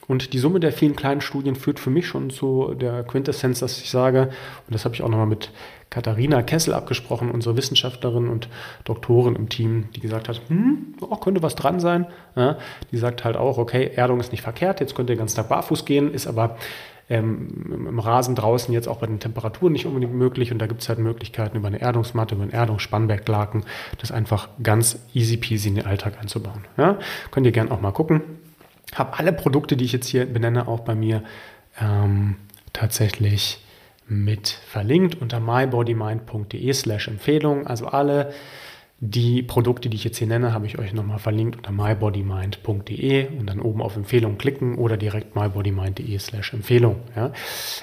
Und 0.07 0.33
die 0.33 0.37
Summe 0.37 0.59
der 0.59 0.71
vielen 0.71 0.95
kleinen 0.95 1.21
Studien 1.21 1.55
führt 1.55 1.79
für 1.79 1.89
mich 1.89 2.07
schon 2.07 2.29
zu 2.29 2.75
der 2.75 3.03
Quintessenz, 3.03 3.59
dass 3.59 3.81
ich 3.81 3.89
sage, 3.89 4.29
und 4.67 4.73
das 4.75 4.85
habe 4.85 4.93
ich 4.93 5.01
auch 5.01 5.09
nochmal 5.09 5.25
mit 5.25 5.49
Katharina 5.89 6.43
Kessel 6.43 6.73
abgesprochen, 6.73 7.31
unsere 7.31 7.57
Wissenschaftlerin 7.57 8.27
und 8.27 8.49
Doktorin 8.83 9.35
im 9.35 9.49
Team, 9.49 9.85
die 9.95 10.01
gesagt 10.01 10.29
hat, 10.29 10.41
hm, 10.49 10.95
oh, 11.01 11.15
könnte 11.15 11.41
was 11.41 11.55
dran 11.55 11.79
sein. 11.79 12.05
Ja, 12.35 12.57
die 12.91 12.97
sagt 12.97 13.23
halt 13.23 13.37
auch, 13.37 13.57
okay, 13.57 13.91
Erdung 13.95 14.19
ist 14.19 14.31
nicht 14.31 14.41
verkehrt, 14.41 14.81
jetzt 14.81 14.93
könnt 14.93 15.09
ihr 15.09 15.15
den 15.15 15.19
ganzen 15.19 15.37
Tag 15.37 15.49
barfuß 15.49 15.85
gehen, 15.85 16.13
ist 16.13 16.27
aber 16.27 16.57
ähm, 17.09 17.87
im 17.87 17.99
Rasen 17.99 18.35
draußen 18.35 18.73
jetzt 18.73 18.87
auch 18.87 18.97
bei 18.97 19.05
den 19.05 19.19
Temperaturen 19.19 19.73
nicht 19.73 19.85
unbedingt 19.85 20.13
möglich 20.13 20.51
und 20.51 20.59
da 20.59 20.67
gibt 20.67 20.81
es 20.81 20.89
halt 20.89 20.99
Möglichkeiten 20.99 21.57
über 21.57 21.67
eine 21.67 21.81
Erdungsmatte, 21.81 22.35
über 22.35 22.43
einen 22.43 22.51
Erdungsspannwerklaken, 22.51 23.63
das 23.99 24.11
einfach 24.11 24.49
ganz 24.63 24.99
easy 25.13 25.37
peasy 25.37 25.69
in 25.69 25.75
den 25.75 25.85
Alltag 25.85 26.19
einzubauen. 26.19 26.65
Ja, 26.77 26.97
könnt 27.31 27.45
ihr 27.45 27.51
gerne 27.51 27.71
auch 27.71 27.81
mal 27.81 27.91
gucken. 27.91 28.21
Habe 28.93 29.17
alle 29.17 29.33
Produkte, 29.33 29.77
die 29.77 29.85
ich 29.85 29.91
jetzt 29.91 30.07
hier 30.07 30.25
benenne, 30.25 30.67
auch 30.67 30.81
bei 30.81 30.95
mir 30.95 31.23
ähm, 31.79 32.37
tatsächlich 32.73 33.59
mit 34.07 34.49
verlinkt 34.49 35.21
unter 35.21 35.39
mybodymind.de 35.39 36.73
slash 36.73 37.07
Empfehlung. 37.07 37.67
Also 37.67 37.87
alle 37.87 38.33
die 38.99 39.43
Produkte, 39.43 39.89
die 39.89 39.97
ich 39.97 40.05
jetzt 40.05 40.17
hier 40.17 40.27
nenne, 40.27 40.53
habe 40.53 40.65
ich 40.65 40.79
euch 40.79 40.93
nochmal 40.93 41.19
verlinkt 41.19 41.57
unter 41.57 41.71
mybodymind.de 41.71 43.27
und 43.37 43.45
dann 43.47 43.59
oben 43.59 43.81
auf 43.81 43.95
Empfehlung 43.97 44.37
klicken 44.37 44.77
oder 44.77 44.95
direkt 44.95 45.35
mybodymind.de 45.35 46.17
slash 46.17 46.53
Empfehlung. 46.53 47.01
Ja. 47.15 47.31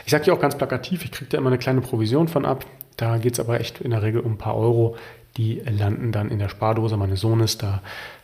Ich 0.04 0.11
sage 0.11 0.25
hier 0.25 0.35
auch 0.35 0.40
ganz 0.40 0.57
plakativ, 0.57 1.04
ich 1.04 1.12
kriege 1.12 1.31
da 1.31 1.38
immer 1.38 1.50
eine 1.50 1.59
kleine 1.59 1.83
Provision 1.83 2.28
von 2.28 2.47
ab. 2.47 2.64
Da 2.97 3.19
geht 3.19 3.35
es 3.35 3.40
aber 3.40 3.61
echt 3.61 3.81
in 3.81 3.90
der 3.90 4.02
Regel 4.02 4.21
um 4.21 4.33
ein 4.33 4.38
paar 4.38 4.57
Euro, 4.57 4.97
die 5.37 5.61
landen 5.61 6.12
dann 6.12 6.31
in 6.31 6.38
der 6.38 6.49
Spardose 6.49 6.97
meines 6.97 7.21
Sohnes. 7.21 7.59
Da 7.59 7.83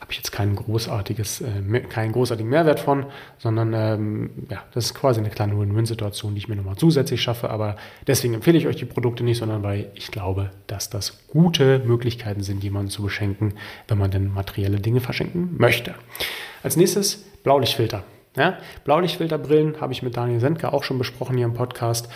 habe 0.08 0.14
ich 0.14 0.20
jetzt 0.20 0.32
kein 0.32 0.56
großartiges, 0.56 1.42
äh, 1.42 1.80
keinen 1.80 2.12
großartigen 2.12 2.48
Mehrwert 2.48 2.80
von, 2.80 3.04
sondern 3.36 3.74
ähm, 3.74 4.30
ja, 4.48 4.64
das 4.72 4.86
ist 4.86 4.94
quasi 4.94 5.20
eine 5.20 5.28
kleine 5.28 5.60
Win-Win-Situation, 5.60 6.34
die 6.34 6.38
ich 6.38 6.48
mir 6.48 6.56
nochmal 6.56 6.76
zusätzlich 6.76 7.20
schaffe. 7.20 7.50
Aber 7.50 7.76
deswegen 8.06 8.32
empfehle 8.32 8.56
ich 8.56 8.66
euch 8.66 8.76
die 8.76 8.86
Produkte 8.86 9.22
nicht, 9.22 9.36
sondern 9.36 9.62
weil 9.62 9.90
ich 9.94 10.10
glaube, 10.10 10.48
dass 10.66 10.88
das 10.88 11.26
gute 11.26 11.80
Möglichkeiten 11.80 12.42
sind, 12.42 12.64
jemanden 12.64 12.90
zu 12.90 13.02
beschenken, 13.02 13.52
wenn 13.86 13.98
man 13.98 14.10
denn 14.10 14.32
materielle 14.32 14.80
Dinge 14.80 15.00
verschenken 15.00 15.56
möchte. 15.58 15.94
Als 16.62 16.78
nächstes 16.78 17.26
Blaulichtfilter. 17.42 18.02
Ja, 18.34 18.56
Blaulichtfilterbrillen 18.84 19.78
habe 19.82 19.92
ich 19.92 20.02
mit 20.02 20.16
Daniel 20.16 20.40
Sendker 20.40 20.72
auch 20.72 20.84
schon 20.84 20.96
besprochen 20.96 21.36
hier 21.36 21.44
im 21.44 21.52
Podcast. 21.52 22.08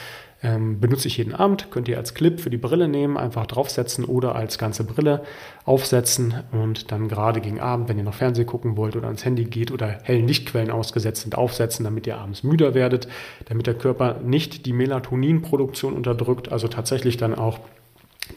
Ähm, 0.44 0.80
benutze 0.80 1.06
ich 1.06 1.18
jeden 1.18 1.34
Abend, 1.34 1.70
könnt 1.70 1.86
ihr 1.86 1.98
als 1.98 2.14
Clip 2.14 2.40
für 2.40 2.50
die 2.50 2.56
Brille 2.56 2.88
nehmen, 2.88 3.16
einfach 3.16 3.46
draufsetzen 3.46 4.04
oder 4.04 4.34
als 4.34 4.58
ganze 4.58 4.82
Brille 4.82 5.22
aufsetzen 5.64 6.34
und 6.50 6.90
dann 6.90 7.06
gerade 7.06 7.40
gegen 7.40 7.60
Abend, 7.60 7.88
wenn 7.88 7.96
ihr 7.96 8.02
noch 8.02 8.14
Fernsehen 8.14 8.46
gucken 8.46 8.76
wollt 8.76 8.96
oder 8.96 9.06
ans 9.06 9.24
Handy 9.24 9.44
geht 9.44 9.70
oder 9.70 10.00
hellen 10.02 10.26
Lichtquellen 10.26 10.72
ausgesetzt 10.72 11.22
sind, 11.22 11.38
aufsetzen, 11.38 11.84
damit 11.84 12.08
ihr 12.08 12.18
abends 12.18 12.42
müder 12.42 12.74
werdet, 12.74 13.06
damit 13.44 13.68
der 13.68 13.74
Körper 13.74 14.18
nicht 14.24 14.66
die 14.66 14.72
Melatoninproduktion 14.72 15.94
unterdrückt, 15.94 16.50
also 16.50 16.66
tatsächlich 16.66 17.16
dann 17.16 17.36
auch 17.36 17.60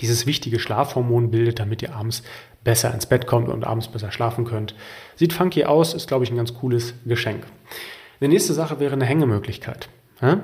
dieses 0.02 0.28
wichtige 0.28 0.60
Schlafhormon 0.60 1.32
bildet, 1.32 1.60
damit 1.60 1.82
ihr 1.82 1.96
abends 1.96 2.22
besser 2.64 2.94
ins 2.94 3.08
Bett 3.08 3.26
kommt 3.26 3.50
und 3.50 3.66
abends 3.66 3.88
besser 3.88 4.12
schlafen 4.12 4.46
könnt. 4.46 4.76
Sieht 5.16 5.34
funky 5.34 5.66
aus, 5.66 5.96
ist, 5.96 6.08
glaube 6.08 6.24
ich, 6.24 6.32
ein 6.32 6.38
ganz 6.38 6.54
cooles 6.54 6.94
Geschenk. 7.06 7.46
Die 8.22 8.28
nächste 8.28 8.54
Sache 8.54 8.80
wäre 8.80 8.94
eine 8.94 9.06
Hängemöglichkeit. 9.06 9.90
Ja? 10.22 10.41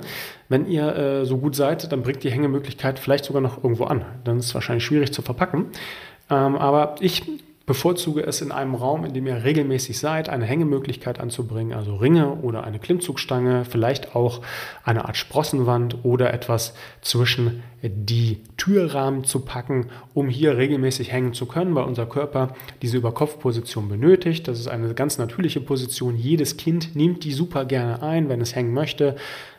Wenn 0.48 0.66
ihr 0.66 0.96
äh, 0.96 1.24
so 1.24 1.38
gut 1.38 1.56
seid, 1.56 1.90
dann 1.92 2.02
bringt 2.02 2.22
die 2.24 2.30
Hängemöglichkeit 2.30 2.98
vielleicht 2.98 3.24
sogar 3.24 3.42
noch 3.42 3.62
irgendwo 3.62 3.84
an. 3.84 4.04
Dann 4.24 4.38
ist 4.38 4.46
es 4.46 4.54
wahrscheinlich 4.54 4.84
schwierig 4.84 5.12
zu 5.12 5.22
verpacken. 5.22 5.66
Ähm, 6.30 6.56
aber 6.56 6.96
ich 7.00 7.22
bevorzuge 7.66 8.22
es 8.22 8.40
in 8.40 8.52
einem 8.52 8.74
Raum, 8.74 9.04
in 9.04 9.14
dem 9.14 9.26
ihr 9.26 9.44
regelmäßig 9.44 9.98
seid, 9.98 10.28
eine 10.28 10.44
Hängemöglichkeit 10.44 11.20
anzubringen, 11.20 11.72
also 11.76 11.96
Ringe 11.96 12.34
oder 12.36 12.64
eine 12.64 12.78
Klimmzugstange, 12.78 13.64
vielleicht 13.64 14.16
auch 14.16 14.40
eine 14.84 15.04
Art 15.04 15.16
Sprossenwand 15.16 16.04
oder 16.04 16.32
etwas 16.34 16.74
zwischen 17.00 17.62
die 17.82 18.40
Türrahmen 18.56 19.24
zu 19.24 19.40
packen, 19.40 19.90
um 20.14 20.28
hier 20.28 20.56
regelmäßig 20.56 21.12
hängen 21.12 21.34
zu 21.34 21.46
können, 21.46 21.74
weil 21.74 21.84
unser 21.84 22.06
Körper 22.06 22.54
diese 22.80 22.96
Überkopfposition 22.96 23.88
benötigt. 23.88 24.48
Das 24.48 24.58
ist 24.58 24.68
eine 24.68 24.94
ganz 24.94 25.18
natürliche 25.18 25.60
Position. 25.60 26.16
Jedes 26.16 26.56
Kind 26.56 26.94
nimmt 26.94 27.24
die 27.24 27.32
super 27.32 27.64
gerne 27.64 28.02
ein, 28.02 28.28
wenn 28.28 28.40
es 28.40 28.54
hängen 28.54 28.72
möchte. 28.72 29.16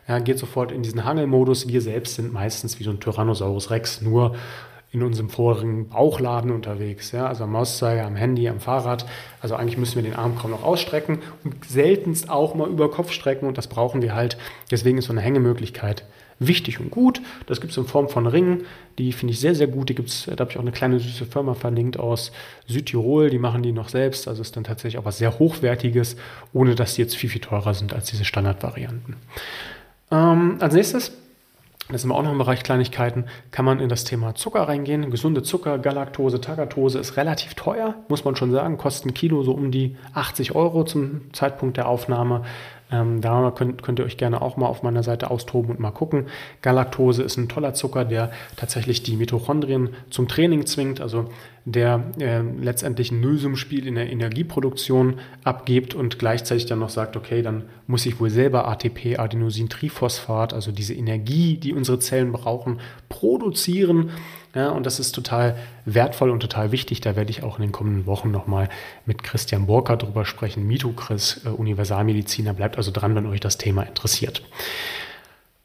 Ja, 0.08 0.20
geht 0.20 0.40
sofort 0.40 0.72
in 0.72 0.84
diesen 0.84 1.06
Hangelmodus. 1.06 1.68
Wir 1.68 1.82
selbst 1.82 2.16
sind 2.16 2.34
meistens 2.34 2.80
wie 2.80 2.84
so 2.84 2.92
ein 2.92 3.00
Tyrannosaurus 3.00 3.70
Rex, 3.72 4.02
nur 4.02 4.36
in 4.94 5.02
unserem 5.02 5.30
vorigen 5.30 5.90
Bauchladen 5.90 6.52
unterwegs, 6.52 7.14
ja, 7.14 7.26
also 7.26 7.46
am 7.46 7.52
Mauszeiger, 7.54 8.06
am 8.06 8.16
Handy, 8.16 8.48
am 8.48 8.60
Fahrrad. 8.60 9.08
Also 9.42 9.56
eigentlich 9.56 9.78
müssen 9.78 9.96
wir 9.96 10.04
den 10.04 10.16
Arm 10.16 10.38
kaum 10.38 10.52
noch 10.52 10.64
ausstrecken 10.64 11.18
und 11.44 11.66
seltenst 11.66 12.30
auch 12.30 12.54
mal 12.54 12.70
über 12.70 12.92
Kopf 12.92 13.12
strecken 13.12 13.48
und 13.48 13.58
das 13.58 13.68
brauchen 13.68 14.04
wir 14.04 14.14
halt. 14.14 14.38
Deswegen 14.70 15.00
ist 15.00 15.06
so 15.06 15.12
eine 15.12 15.22
Hängemöglichkeit 15.22 16.06
wichtig 16.38 16.80
und 16.80 16.92
gut. 16.92 17.22
Das 17.48 17.60
gibt 17.60 17.72
es 17.72 17.78
in 17.78 17.86
Form 17.86 18.08
von 18.08 18.28
Ringen, 18.28 18.66
die 19.00 19.14
finde 19.14 19.34
ich 19.34 19.40
sehr, 19.40 19.56
sehr 19.56 19.68
gut. 19.68 19.90
Die 19.90 19.96
gibt's, 19.96 20.26
da 20.26 20.38
habe 20.38 20.52
ich 20.52 20.58
auch 20.58 20.62
eine 20.62 20.72
kleine 20.72 21.00
süße 21.00 21.26
Firma 21.26 21.56
verlinkt 21.56 21.98
aus 21.98 22.32
Südtirol, 22.68 23.32
die 23.32 23.40
machen 23.40 23.64
die 23.64 23.72
noch 23.72 23.90
selbst. 23.90 24.28
Also 24.28 24.44
ist 24.44 24.56
dann 24.56 24.64
tatsächlich 24.64 25.00
auch 25.00 25.06
was 25.06 25.18
sehr 25.18 25.40
Hochwertiges, 25.40 26.18
ohne 26.54 26.76
dass 26.76 26.96
die 26.96 27.02
jetzt 27.02 27.16
viel, 27.16 27.32
viel 27.32 27.42
teurer 27.42 27.74
sind 27.74 27.94
als 27.94 28.12
diese 28.12 28.26
Standardvarianten. 28.26 29.16
Ähm, 30.12 30.58
als 30.60 30.74
nächstes 30.74 31.12
das 31.90 32.02
sind 32.02 32.10
wir 32.10 32.16
auch 32.16 32.24
noch 32.24 32.32
im 32.32 32.38
Bereich 32.38 32.64
Kleinigkeiten, 32.64 33.26
kann 33.52 33.66
man 33.66 33.82
in 33.82 33.90
das 33.90 34.06
Thema 34.06 34.36
Zucker 34.36 34.62
reingehen. 34.62 35.12
Gesunde 35.12 35.44
Zucker, 35.44 35.78
Galaktose, 35.78 36.40
Tagatose 36.40 36.98
ist 36.98 37.18
relativ 37.18 37.56
teuer, 37.56 37.96
muss 38.08 38.24
man 38.24 38.38
schon 38.38 38.52
sagen, 38.52 38.78
kostet 38.78 39.08
ein 39.08 39.14
Kilo 39.14 39.44
so 39.44 39.52
um 39.52 39.70
die 39.70 39.98
80 40.14 40.56
Euro 40.56 40.86
zum 40.86 41.34
Zeitpunkt 41.34 41.76
der 41.76 41.90
Aufnahme. 41.90 42.46
Ähm, 42.90 43.20
da 43.20 43.52
könnt, 43.52 43.84
könnt, 43.84 44.00
ihr 44.00 44.06
euch 44.06 44.16
gerne 44.16 44.42
auch 44.42 44.56
mal 44.56 44.68
auf 44.68 44.82
meiner 44.82 45.04
Seite 45.04 45.30
austoben 45.30 45.72
und 45.72 45.80
mal 45.82 45.92
gucken. 45.92 46.28
Galaktose 46.62 47.22
ist 47.22 47.36
ein 47.38 47.50
toller 47.50 47.74
Zucker, 47.74 48.06
der 48.06 48.32
tatsächlich 48.56 49.04
die 49.04 49.18
Mitochondrien 49.18 49.90
zum 50.10 50.30
Training 50.30 50.66
zwingt, 50.66 51.02
also 51.02 51.26
der 51.66 52.12
äh, 52.20 52.42
letztendlich 52.42 53.12
ein 53.12 53.22
Nullsummenspiel 53.22 53.88
in 53.88 53.96
der 53.96 54.12
Energieproduktion 54.12 55.20
abgibt 55.44 55.96
und 55.96 56.20
gleichzeitig 56.20 56.66
dann 56.66 56.80
noch 56.80 56.90
sagt, 56.90 57.16
okay, 57.16 57.42
dann 57.42 57.64
muss 57.88 58.06
ich 58.06 58.20
wohl 58.20 58.30
selber 58.30 58.68
ATP, 58.68 59.18
Adenosintriphosphat, 59.18 60.54
also 60.54 60.72
diese 60.72 60.94
Energie, 60.94 61.58
die 61.58 61.74
unsere 61.74 62.00
Zellen 62.00 62.32
brauchen, 62.32 62.80
produzieren 63.10 64.12
ja, 64.56 64.70
und 64.70 64.86
das 64.86 65.00
ist 65.00 65.14
total 65.14 65.58
wertvoll 65.86 66.30
und 66.30 66.40
total 66.40 66.72
wichtig. 66.72 67.02
Da 67.02 67.16
werde 67.16 67.32
ich 67.32 67.42
auch 67.42 67.58
in 67.58 67.64
den 67.64 67.72
kommenden 67.72 68.06
Wochen 68.06 68.30
nochmal 68.30 68.70
mit 69.06 69.24
Christian 69.24 69.66
Borker 69.66 69.98
drüber 69.98 70.26
sprechen. 70.26 70.70
Chris, 70.96 71.42
äh, 71.46 71.50
Universalmediziner. 71.50 72.54
Bleibt 72.54 72.78
also 72.78 72.92
dran, 72.92 73.16
wenn 73.16 73.26
euch 73.26 73.40
das 73.40 73.58
Thema 73.58 73.82
interessiert. 73.84 74.44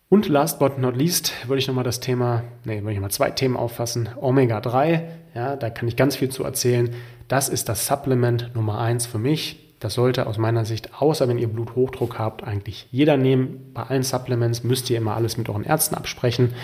Und 0.09 0.29
last 0.29 0.59
but 0.59 0.79
not 0.79 0.97
least 0.97 1.33
würde 1.47 1.59
ich 1.59 1.69
nochmal 1.69 1.85
das 1.85 2.01
Thema, 2.01 2.43
nee, 2.65 2.81
würde 2.81 2.93
ich 2.93 3.01
mal 3.01 3.11
zwei 3.11 3.31
Themen 3.31 3.57
auffassen. 3.57 4.09
Omega-3, 4.21 5.03
ja, 5.35 5.57
da 5.57 5.71
kann 5.71 5.87
ich 5.87 5.97
ganz 5.97 6.17
viel 6.17 6.31
zu 6.31 6.45
erzählen. 6.45 6.95
Das 7.29 7.49
ist 7.49 7.69
das 7.69 7.87
Supplement 7.87 8.55
Nummer 8.55 8.79
eins 8.79 9.07
für 9.07 9.19
mich. 9.19 9.75
Das 9.81 9.95
sollte 9.95 10.27
aus 10.27 10.39
meiner 10.39 10.65
Sicht, 10.65 11.01
außer 11.01 11.29
wenn 11.29 11.39
ihr 11.39 11.49
Bluthochdruck 11.49 12.19
habt, 12.19 12.43
eigentlich 12.43 12.89
jeder 12.91 13.17
nehmen. 13.17 13.71
Bei 13.75 13.85
allen 13.85 14.03
Supplements 14.03 14.65
müsst 14.65 14.91
ihr 14.91 14.97
immer 14.97 15.15
alles 15.15 15.37
mit 15.37 15.49
euren 15.49 15.65
Ärzten 15.65 15.95
absprechen 15.95 16.55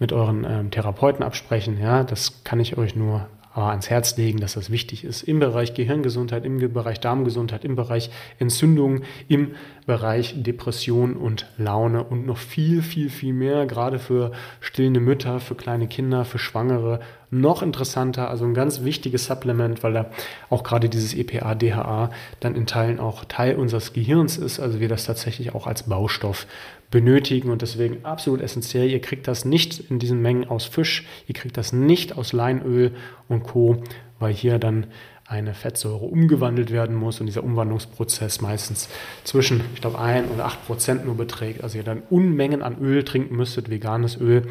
mit 0.00 0.12
euren 0.12 0.44
ähm, 0.44 0.70
Therapeuten 0.72 1.22
absprechen. 1.22 1.78
Ja, 1.78 2.02
das 2.02 2.42
kann 2.42 2.58
ich 2.58 2.76
euch 2.76 2.96
nur 2.96 3.28
ans 3.54 3.90
Herz 3.90 4.16
legen, 4.16 4.38
dass 4.38 4.54
das 4.54 4.70
wichtig 4.70 5.04
ist 5.04 5.22
im 5.22 5.40
Bereich 5.40 5.74
Gehirngesundheit, 5.74 6.44
im 6.44 6.72
Bereich 6.72 7.00
Darmgesundheit, 7.00 7.64
im 7.64 7.74
Bereich 7.74 8.10
Entzündung, 8.38 9.02
im 9.26 9.52
Bereich 9.86 10.40
Depression 10.42 11.14
und 11.14 11.46
Laune 11.58 12.04
und 12.04 12.26
noch 12.26 12.38
viel, 12.38 12.80
viel, 12.82 13.10
viel 13.10 13.32
mehr, 13.32 13.66
gerade 13.66 13.98
für 13.98 14.30
stillende 14.60 15.00
Mütter, 15.00 15.40
für 15.40 15.56
kleine 15.56 15.88
Kinder, 15.88 16.24
für 16.24 16.38
Schwangere, 16.38 17.00
noch 17.30 17.62
interessanter, 17.62 18.28
also 18.28 18.44
ein 18.44 18.54
ganz 18.54 18.82
wichtiges 18.82 19.26
Supplement, 19.26 19.82
weil 19.82 19.92
da 19.92 20.10
auch 20.48 20.62
gerade 20.62 20.88
dieses 20.88 21.14
EPA, 21.14 21.54
DHA 21.54 22.10
dann 22.40 22.54
in 22.54 22.66
Teilen 22.66 22.98
auch 22.98 23.24
Teil 23.24 23.56
unseres 23.56 23.92
Gehirns 23.92 24.36
ist, 24.36 24.60
also 24.60 24.80
wir 24.80 24.88
das 24.88 25.04
tatsächlich 25.04 25.54
auch 25.54 25.66
als 25.66 25.84
Baustoff 25.84 26.46
benötigen 26.90 27.50
und 27.50 27.62
deswegen 27.62 28.04
absolut 28.04 28.40
essentiell. 28.40 28.88
Ihr 28.88 29.00
kriegt 29.00 29.28
das 29.28 29.44
nicht 29.44 29.90
in 29.90 29.98
diesen 29.98 30.20
Mengen 30.22 30.48
aus 30.48 30.64
Fisch, 30.64 31.06
ihr 31.26 31.34
kriegt 31.34 31.56
das 31.56 31.72
nicht 31.72 32.16
aus 32.16 32.32
Leinöl 32.32 32.92
und 33.28 33.44
Co., 33.44 33.82
weil 34.18 34.34
hier 34.34 34.58
dann 34.58 34.86
eine 35.26 35.54
Fettsäure 35.54 36.04
umgewandelt 36.04 36.72
werden 36.72 36.96
muss 36.96 37.20
und 37.20 37.26
dieser 37.26 37.44
Umwandlungsprozess 37.44 38.40
meistens 38.40 38.88
zwischen, 39.22 39.60
ich 39.74 39.80
glaube, 39.80 39.98
1 39.98 40.28
oder 40.34 40.46
8 40.46 40.66
Prozent 40.66 41.06
nur 41.06 41.16
beträgt. 41.16 41.62
Also 41.62 41.78
ihr 41.78 41.84
dann 41.84 42.02
Unmengen 42.10 42.62
an 42.62 42.78
Öl 42.80 43.04
trinken 43.04 43.36
müsstet, 43.36 43.70
veganes 43.70 44.20
Öl. 44.20 44.48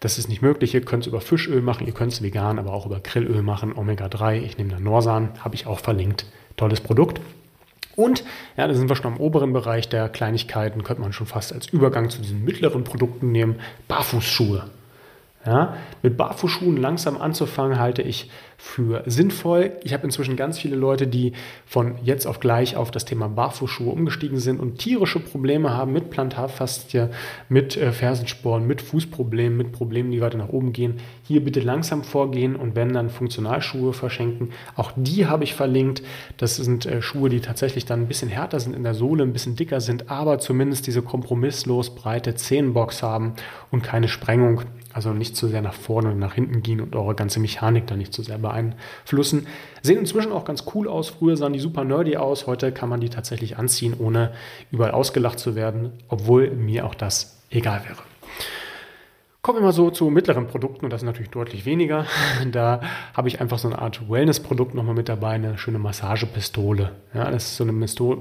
Das 0.00 0.18
ist 0.18 0.28
nicht 0.28 0.40
möglich. 0.40 0.72
Ihr 0.72 0.80
könnt 0.80 1.02
es 1.02 1.06
über 1.08 1.20
Fischöl 1.20 1.60
machen, 1.60 1.86
ihr 1.86 1.92
könnt 1.92 2.12
es 2.12 2.22
vegan, 2.22 2.58
aber 2.58 2.72
auch 2.72 2.86
über 2.86 3.00
Grillöl 3.00 3.42
machen. 3.42 3.74
Omega-3, 3.74 4.40
ich 4.40 4.56
nehme 4.56 4.70
da 4.70 4.80
Norsan, 4.80 5.32
habe 5.40 5.54
ich 5.54 5.66
auch 5.66 5.80
verlinkt. 5.80 6.24
Tolles 6.56 6.80
Produkt. 6.80 7.20
Und, 7.96 8.22
ja, 8.56 8.68
da 8.68 8.74
sind 8.74 8.88
wir 8.88 8.96
schon 8.96 9.06
am 9.06 9.16
oberen 9.16 9.52
Bereich 9.52 9.88
der 9.88 10.08
Kleinigkeiten, 10.08 10.84
könnte 10.84 11.02
man 11.02 11.12
schon 11.12 11.26
fast 11.26 11.52
als 11.52 11.66
Übergang 11.68 12.10
zu 12.10 12.20
diesen 12.20 12.44
mittleren 12.44 12.84
Produkten 12.84 13.32
nehmen. 13.32 13.56
Barfußschuhe. 13.88 14.64
Ja, 15.46 15.76
mit 16.02 16.16
Barfußschuhen 16.16 16.76
langsam 16.76 17.16
anzufangen, 17.20 17.78
halte 17.78 18.02
ich 18.02 18.28
für 18.58 19.02
sinnvoll. 19.06 19.72
Ich 19.84 19.92
habe 19.92 20.04
inzwischen 20.04 20.34
ganz 20.34 20.58
viele 20.58 20.76
Leute, 20.76 21.06
die 21.06 21.32
von 21.66 21.96
jetzt 22.02 22.26
auf 22.26 22.40
gleich 22.40 22.74
auf 22.74 22.90
das 22.90 23.04
Thema 23.04 23.28
Barfußschuhe 23.28 23.92
umgestiegen 23.92 24.38
sind 24.38 24.60
und 24.60 24.78
tierische 24.78 25.20
Probleme 25.20 25.70
haben 25.70 25.92
mit 25.92 26.10
Plantarfaszie, 26.10 27.10
mit 27.48 27.76
äh, 27.76 27.92
Fersensporen, 27.92 28.66
mit 28.66 28.82
Fußproblemen, 28.82 29.56
mit 29.56 29.72
Problemen, 29.72 30.10
die 30.10 30.20
weiter 30.20 30.38
nach 30.38 30.48
oben 30.48 30.72
gehen. 30.72 30.96
Hier 31.22 31.44
bitte 31.44 31.60
langsam 31.60 32.02
vorgehen 32.02 32.56
und 32.56 32.74
wenn 32.74 32.92
dann 32.92 33.10
Funktionalschuhe 33.10 33.92
verschenken. 33.92 34.50
Auch 34.74 34.92
die 34.96 35.26
habe 35.26 35.44
ich 35.44 35.54
verlinkt. 35.54 36.02
Das 36.38 36.56
sind 36.56 36.86
äh, 36.86 37.02
Schuhe, 37.02 37.28
die 37.28 37.40
tatsächlich 37.40 37.84
dann 37.84 38.00
ein 38.00 38.08
bisschen 38.08 38.30
härter 38.30 38.58
sind 38.58 38.74
in 38.74 38.82
der 38.82 38.94
Sohle, 38.94 39.22
ein 39.22 39.32
bisschen 39.32 39.54
dicker 39.54 39.80
sind, 39.80 40.10
aber 40.10 40.38
zumindest 40.38 40.86
diese 40.86 41.02
kompromisslos 41.02 41.94
breite 41.94 42.34
Zehenbox 42.34 43.02
haben 43.02 43.34
und 43.70 43.82
keine 43.82 44.08
Sprengung 44.08 44.62
also 44.96 45.12
nicht 45.12 45.36
zu 45.36 45.46
sehr 45.46 45.60
nach 45.60 45.74
vorne 45.74 46.12
und 46.12 46.18
nach 46.18 46.32
hinten 46.32 46.62
gehen 46.62 46.80
und 46.80 46.96
eure 46.96 47.14
ganze 47.14 47.38
Mechanik 47.38 47.86
da 47.86 47.96
nicht 47.96 48.14
zu 48.14 48.22
sehr 48.22 48.38
beeinflussen. 48.38 49.46
Sehen 49.82 49.98
inzwischen 49.98 50.32
auch 50.32 50.46
ganz 50.46 50.64
cool 50.74 50.88
aus. 50.88 51.10
Früher 51.10 51.36
sahen 51.36 51.52
die 51.52 51.58
super 51.58 51.84
nerdy 51.84 52.16
aus. 52.16 52.46
Heute 52.46 52.72
kann 52.72 52.88
man 52.88 53.00
die 53.00 53.10
tatsächlich 53.10 53.58
anziehen, 53.58 53.94
ohne 53.98 54.32
überall 54.70 54.92
ausgelacht 54.92 55.38
zu 55.38 55.54
werden, 55.54 55.92
obwohl 56.08 56.50
mir 56.50 56.86
auch 56.86 56.94
das 56.94 57.42
egal 57.50 57.82
wäre. 57.84 57.98
Kommen 59.46 59.60
wir 59.60 59.66
mal 59.66 59.72
so 59.72 59.90
zu 59.90 60.10
mittleren 60.10 60.48
Produkten 60.48 60.86
und 60.86 60.92
das 60.92 61.02
ist 61.02 61.06
natürlich 61.06 61.30
deutlich 61.30 61.66
weniger. 61.66 62.04
Da 62.50 62.80
habe 63.14 63.28
ich 63.28 63.40
einfach 63.40 63.60
so 63.60 63.68
eine 63.68 63.78
Art 63.78 64.10
Wellness-Produkt 64.10 64.74
nochmal 64.74 64.96
mit 64.96 65.08
dabei, 65.08 65.34
eine 65.34 65.56
schöne 65.56 65.78
Massagepistole. 65.78 66.90
Ja, 67.14 67.30
das 67.30 67.44
ist 67.44 67.56
so 67.56 67.62
eine 67.62 67.72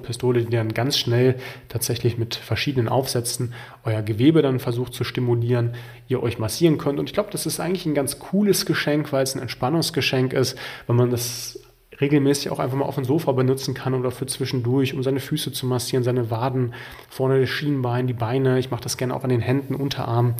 Pistole, 0.04 0.44
die 0.44 0.56
dann 0.56 0.76
ganz 0.76 1.00
schnell 1.00 1.40
tatsächlich 1.68 2.20
mit 2.20 2.36
verschiedenen 2.36 2.88
Aufsätzen 2.90 3.56
euer 3.84 4.04
Gewebe 4.04 4.44
dann 4.44 4.60
versucht 4.60 4.94
zu 4.94 5.04
stimulieren, 5.04 5.74
ihr 6.08 6.22
euch 6.22 6.38
massieren 6.38 6.78
könnt. 6.78 7.00
Und 7.00 7.10
ich 7.10 7.14
glaube, 7.14 7.32
das 7.32 7.48
ist 7.48 7.60
eigentlich 7.60 7.88
ein 7.88 7.96
ganz 7.96 8.20
cooles 8.20 8.68
Geschenk, 8.68 9.12
weil 9.12 9.24
es 9.24 9.34
ein 9.34 9.42
Entspannungsgeschenk 9.42 10.32
ist, 10.32 10.56
wenn 10.86 10.96
man 10.96 11.10
das 11.10 11.60
regelmäßig 12.02 12.50
auch 12.52 12.60
einfach 12.60 12.78
mal 12.78 12.86
auf 12.86 12.96
dem 12.96 13.06
Sofa 13.06 13.32
benutzen 13.32 13.74
kann 13.74 13.94
oder 13.94 14.12
für 14.12 14.26
zwischendurch, 14.26 14.94
um 14.94 15.04
seine 15.04 15.20
Füße 15.20 15.52
zu 15.52 15.66
massieren, 15.66 16.04
seine 16.04 16.30
Waden, 16.30 16.74
vorne 17.10 17.40
das 17.40 17.50
Schienbein, 17.50 18.08
die 18.08 18.14
Beine. 18.14 18.60
Ich 18.60 18.72
mache 18.72 18.84
das 18.84 18.98
gerne 18.98 19.16
auch 19.16 19.24
an 19.24 19.30
den 19.30 19.42
Händen, 19.42 19.76
Unterarmen 19.76 20.36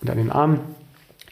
und 0.00 0.10
an 0.10 0.18
den 0.18 0.30
Armen. 0.30 0.60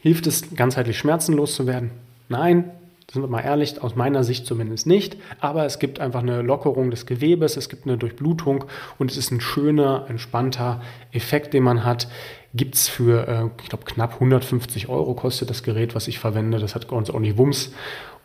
Hilft 0.01 0.27
es, 0.27 0.55
ganzheitlich 0.55 0.99
schmerzenlos 0.99 1.55
zu 1.55 1.67
werden? 1.67 1.91
Nein, 2.29 2.71
sind 3.11 3.23
wir 3.23 3.29
mal 3.29 3.41
ehrlich, 3.41 3.81
aus 3.83 3.95
meiner 3.95 4.25
Sicht 4.25 4.47
zumindest 4.47 4.87
nicht. 4.87 5.17
Aber 5.41 5.65
es 5.65 5.79
gibt 5.79 6.01
einfach 6.01 6.23
eine 6.23 6.43
Lockerung 6.43 6.91
des 6.91 7.07
Gewebes, 7.07 7.57
es 7.57 7.69
gibt 7.69 7.87
eine 7.87 7.97
Durchblutung 7.97 8.65
und 8.99 9.11
es 9.11 9.17
ist 9.17 9.31
ein 9.31 9.41
schöner, 9.41 10.07
entspannter 10.09 10.83
Effekt, 11.13 11.55
den 11.55 11.63
man 11.63 11.85
hat. 11.85 12.09
Gibt 12.55 12.75
es 12.75 12.89
für, 12.89 13.29
äh, 13.29 13.63
ich 13.63 13.69
glaube, 13.69 13.85
knapp 13.85 14.15
150 14.15 14.89
Euro 14.89 15.15
kostet 15.15 15.51
das 15.51 15.63
Gerät, 15.63 15.95
was 15.95 16.09
ich 16.09 16.19
verwende. 16.19 16.59
Das 16.59 16.75
hat 16.75 16.89
ganz 16.89 17.11
ordentlich 17.11 17.37
Wumms 17.37 17.73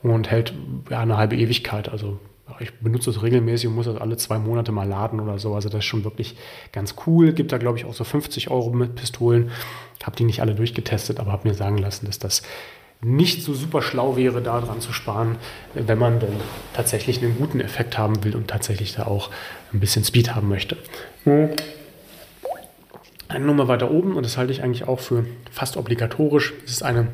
und 0.04 0.30
hält 0.32 0.54
ja, 0.90 1.00
eine 1.00 1.18
halbe 1.18 1.36
Ewigkeit. 1.36 1.90
Also 1.90 2.20
ich 2.60 2.74
benutze 2.80 3.10
es 3.10 3.24
regelmäßig 3.24 3.68
und 3.68 3.76
muss 3.76 3.86
das 3.86 4.00
alle 4.00 4.18
zwei 4.18 4.38
Monate 4.38 4.72
mal 4.72 4.88
laden 4.88 5.20
oder 5.20 5.40
so. 5.40 5.56
Also 5.56 5.70
das 5.70 5.80
ist 5.80 5.86
schon 5.86 6.04
wirklich 6.04 6.36
ganz 6.72 6.96
cool. 7.06 7.34
Gibt 7.34 7.52
da, 7.52 7.58
glaube 7.58 7.78
ich, 7.78 7.86
auch 7.86 7.94
so 7.94 8.04
50 8.04 8.52
Euro 8.52 8.72
mit 8.72 8.96
Pistolen. 8.96 9.52
Habe 10.04 10.16
die 10.16 10.24
nicht 10.24 10.42
alle 10.42 10.56
durchgetestet, 10.56 11.20
aber 11.20 11.32
habe 11.32 11.48
mir 11.48 11.54
sagen 11.54 11.78
lassen, 11.78 12.06
dass 12.06 12.20
das 12.20 12.42
nicht 13.04 13.44
so 13.44 13.54
super 13.54 13.82
schlau 13.82 14.16
wäre, 14.16 14.42
da 14.42 14.62
dran 14.62 14.80
zu 14.80 14.94
sparen, 14.94 15.38
wenn 15.74 15.98
man 15.98 16.20
dann 16.20 16.34
tatsächlich 16.74 17.24
einen 17.24 17.36
guten 17.36 17.60
Effekt 17.60 17.98
haben 17.98 18.24
will 18.24 18.36
und 18.36 18.48
tatsächlich 18.48 18.94
da 18.94 19.08
auch 19.08 19.32
ein 19.74 19.80
bisschen 19.80 20.04
Speed 20.04 20.36
haben 20.36 20.50
möchte. 20.50 20.78
Eine 23.28 23.46
Nummer 23.46 23.68
weiter 23.68 23.90
oben, 23.90 24.16
und 24.16 24.24
das 24.24 24.38
halte 24.38 24.52
ich 24.52 24.62
eigentlich 24.62 24.88
auch 24.88 25.00
für 25.00 25.26
fast 25.52 25.78
obligatorisch, 25.78 26.54
ist 26.66 26.84
eine 26.84 27.08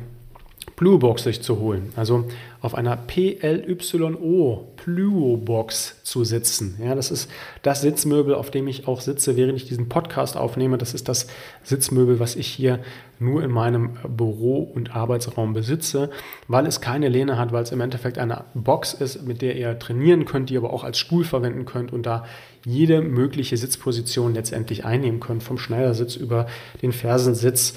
Bluebox 0.76 1.24
sich 1.24 1.42
zu 1.42 1.58
holen. 1.58 1.92
Also 1.96 2.24
auf 2.60 2.74
einer 2.74 2.96
PLYO 2.96 4.68
Pluobox 4.76 6.02
zu 6.02 6.24
sitzen. 6.24 6.78
Ja, 6.82 6.94
das 6.94 7.10
ist 7.10 7.30
das 7.62 7.82
Sitzmöbel, 7.82 8.34
auf 8.34 8.50
dem 8.50 8.66
ich 8.68 8.88
auch 8.88 9.02
sitze, 9.02 9.36
während 9.36 9.56
ich 9.56 9.66
diesen 9.68 9.88
Podcast 9.88 10.36
aufnehme. 10.36 10.78
Das 10.78 10.94
ist 10.94 11.08
das 11.08 11.26
Sitzmöbel, 11.62 12.20
was 12.20 12.36
ich 12.36 12.46
hier 12.46 12.78
nur 13.18 13.42
in 13.42 13.50
meinem 13.50 13.98
Büro 14.08 14.62
und 14.62 14.96
Arbeitsraum 14.96 15.52
besitze, 15.52 16.10
weil 16.46 16.66
es 16.66 16.80
keine 16.80 17.08
Lehne 17.08 17.36
hat, 17.36 17.52
weil 17.52 17.64
es 17.64 17.72
im 17.72 17.80
Endeffekt 17.80 18.16
eine 18.16 18.44
Box 18.54 18.94
ist, 18.94 19.26
mit 19.26 19.42
der 19.42 19.56
ihr 19.56 19.78
trainieren 19.78 20.24
könnt, 20.24 20.48
die 20.48 20.56
aber 20.56 20.72
auch 20.72 20.84
als 20.84 20.98
Stuhl 20.98 21.24
verwenden 21.24 21.66
könnt 21.66 21.92
und 21.92 22.06
da 22.06 22.24
jede 22.64 23.02
mögliche 23.02 23.56
Sitzposition 23.56 24.34
letztendlich 24.34 24.84
einnehmen 24.84 25.20
könnt, 25.20 25.42
vom 25.42 25.58
Schneidersitz 25.58 26.16
über 26.16 26.46
den 26.80 26.92
Fersensitz 26.92 27.74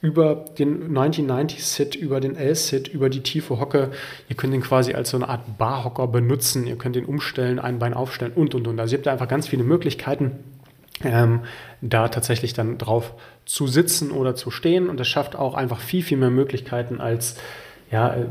über 0.00 0.44
den 0.58 0.96
1990-Sit, 0.96 1.94
über 1.94 2.20
den 2.20 2.36
L-Sit, 2.36 2.88
über 2.88 3.08
die 3.08 3.22
tiefe 3.22 3.58
Hocke. 3.58 3.90
Ihr 4.28 4.36
könnt 4.36 4.54
ihn 4.54 4.60
quasi 4.60 4.94
als 4.94 5.10
so 5.10 5.16
eine 5.16 5.28
Art 5.28 5.58
Barhocker 5.58 6.06
benutzen. 6.06 6.66
Ihr 6.66 6.76
könnt 6.76 6.96
ihn 6.96 7.06
umstellen, 7.06 7.58
ein 7.58 7.78
Bein 7.78 7.94
aufstellen 7.94 8.32
und, 8.34 8.54
und, 8.54 8.68
und. 8.68 8.78
Also 8.78 8.94
ihr 8.94 8.98
habt 8.98 9.06
da 9.06 9.12
einfach 9.12 9.28
ganz 9.28 9.48
viele 9.48 9.64
Möglichkeiten, 9.64 10.32
ähm, 11.02 11.40
da 11.80 12.08
tatsächlich 12.08 12.52
dann 12.52 12.78
drauf 12.78 13.14
zu 13.46 13.66
sitzen 13.66 14.10
oder 14.10 14.34
zu 14.34 14.50
stehen. 14.50 14.88
Und 14.88 15.00
das 15.00 15.08
schafft 15.08 15.34
auch 15.34 15.54
einfach 15.54 15.80
viel, 15.80 16.02
viel 16.02 16.18
mehr 16.18 16.30
Möglichkeiten 16.30 17.00
als 17.00 17.36
ja, 17.90 18.14
äh, 18.14 18.26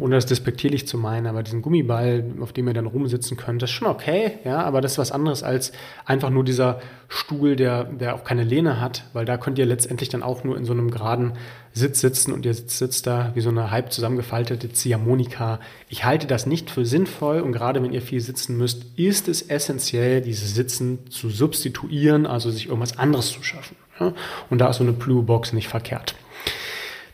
ohne 0.00 0.16
das 0.16 0.26
despektierlich 0.26 0.86
zu 0.88 0.98
meinen, 0.98 1.26
aber 1.26 1.42
diesen 1.42 1.62
Gummiball, 1.62 2.24
auf 2.40 2.52
dem 2.52 2.66
ihr 2.66 2.74
dann 2.74 2.86
rumsitzen 2.86 3.36
könnt, 3.36 3.62
das 3.62 3.70
ist 3.70 3.76
schon 3.76 3.86
okay, 3.88 4.32
ja, 4.44 4.62
aber 4.62 4.80
das 4.80 4.92
ist 4.92 4.98
was 4.98 5.12
anderes 5.12 5.42
als 5.42 5.72
einfach 6.04 6.30
nur 6.30 6.44
dieser 6.44 6.80
Stuhl, 7.08 7.54
der, 7.54 7.84
der 7.84 8.16
auch 8.16 8.24
keine 8.24 8.42
Lehne 8.42 8.80
hat, 8.80 9.04
weil 9.12 9.24
da 9.24 9.36
könnt 9.36 9.58
ihr 9.58 9.66
letztendlich 9.66 10.08
dann 10.08 10.24
auch 10.24 10.42
nur 10.42 10.56
in 10.56 10.64
so 10.64 10.72
einem 10.72 10.90
geraden 10.90 11.34
Sitz 11.72 12.00
sitzen 12.00 12.32
und 12.32 12.44
ihr 12.44 12.54
sitzt, 12.54 13.06
da 13.06 13.30
wie 13.34 13.40
so 13.40 13.50
eine 13.50 13.70
halb 13.70 13.92
zusammengefaltete 13.92 14.72
Ziehharmonika. 14.72 15.60
Ich 15.88 16.04
halte 16.04 16.26
das 16.26 16.46
nicht 16.46 16.70
für 16.70 16.84
sinnvoll 16.84 17.40
und 17.40 17.52
gerade 17.52 17.82
wenn 17.82 17.92
ihr 17.92 18.02
viel 18.02 18.20
sitzen 18.20 18.56
müsst, 18.56 18.86
ist 18.96 19.28
es 19.28 19.42
essentiell, 19.42 20.20
dieses 20.20 20.54
Sitzen 20.54 21.10
zu 21.10 21.30
substituieren, 21.30 22.26
also 22.26 22.50
sich 22.50 22.66
irgendwas 22.66 22.98
anderes 22.98 23.30
zu 23.30 23.42
schaffen. 23.42 23.76
Ja? 24.00 24.14
Und 24.50 24.58
da 24.58 24.70
ist 24.70 24.78
so 24.78 24.84
eine 24.84 24.92
Blue 24.92 25.22
Box 25.22 25.52
nicht 25.52 25.68
verkehrt. 25.68 26.16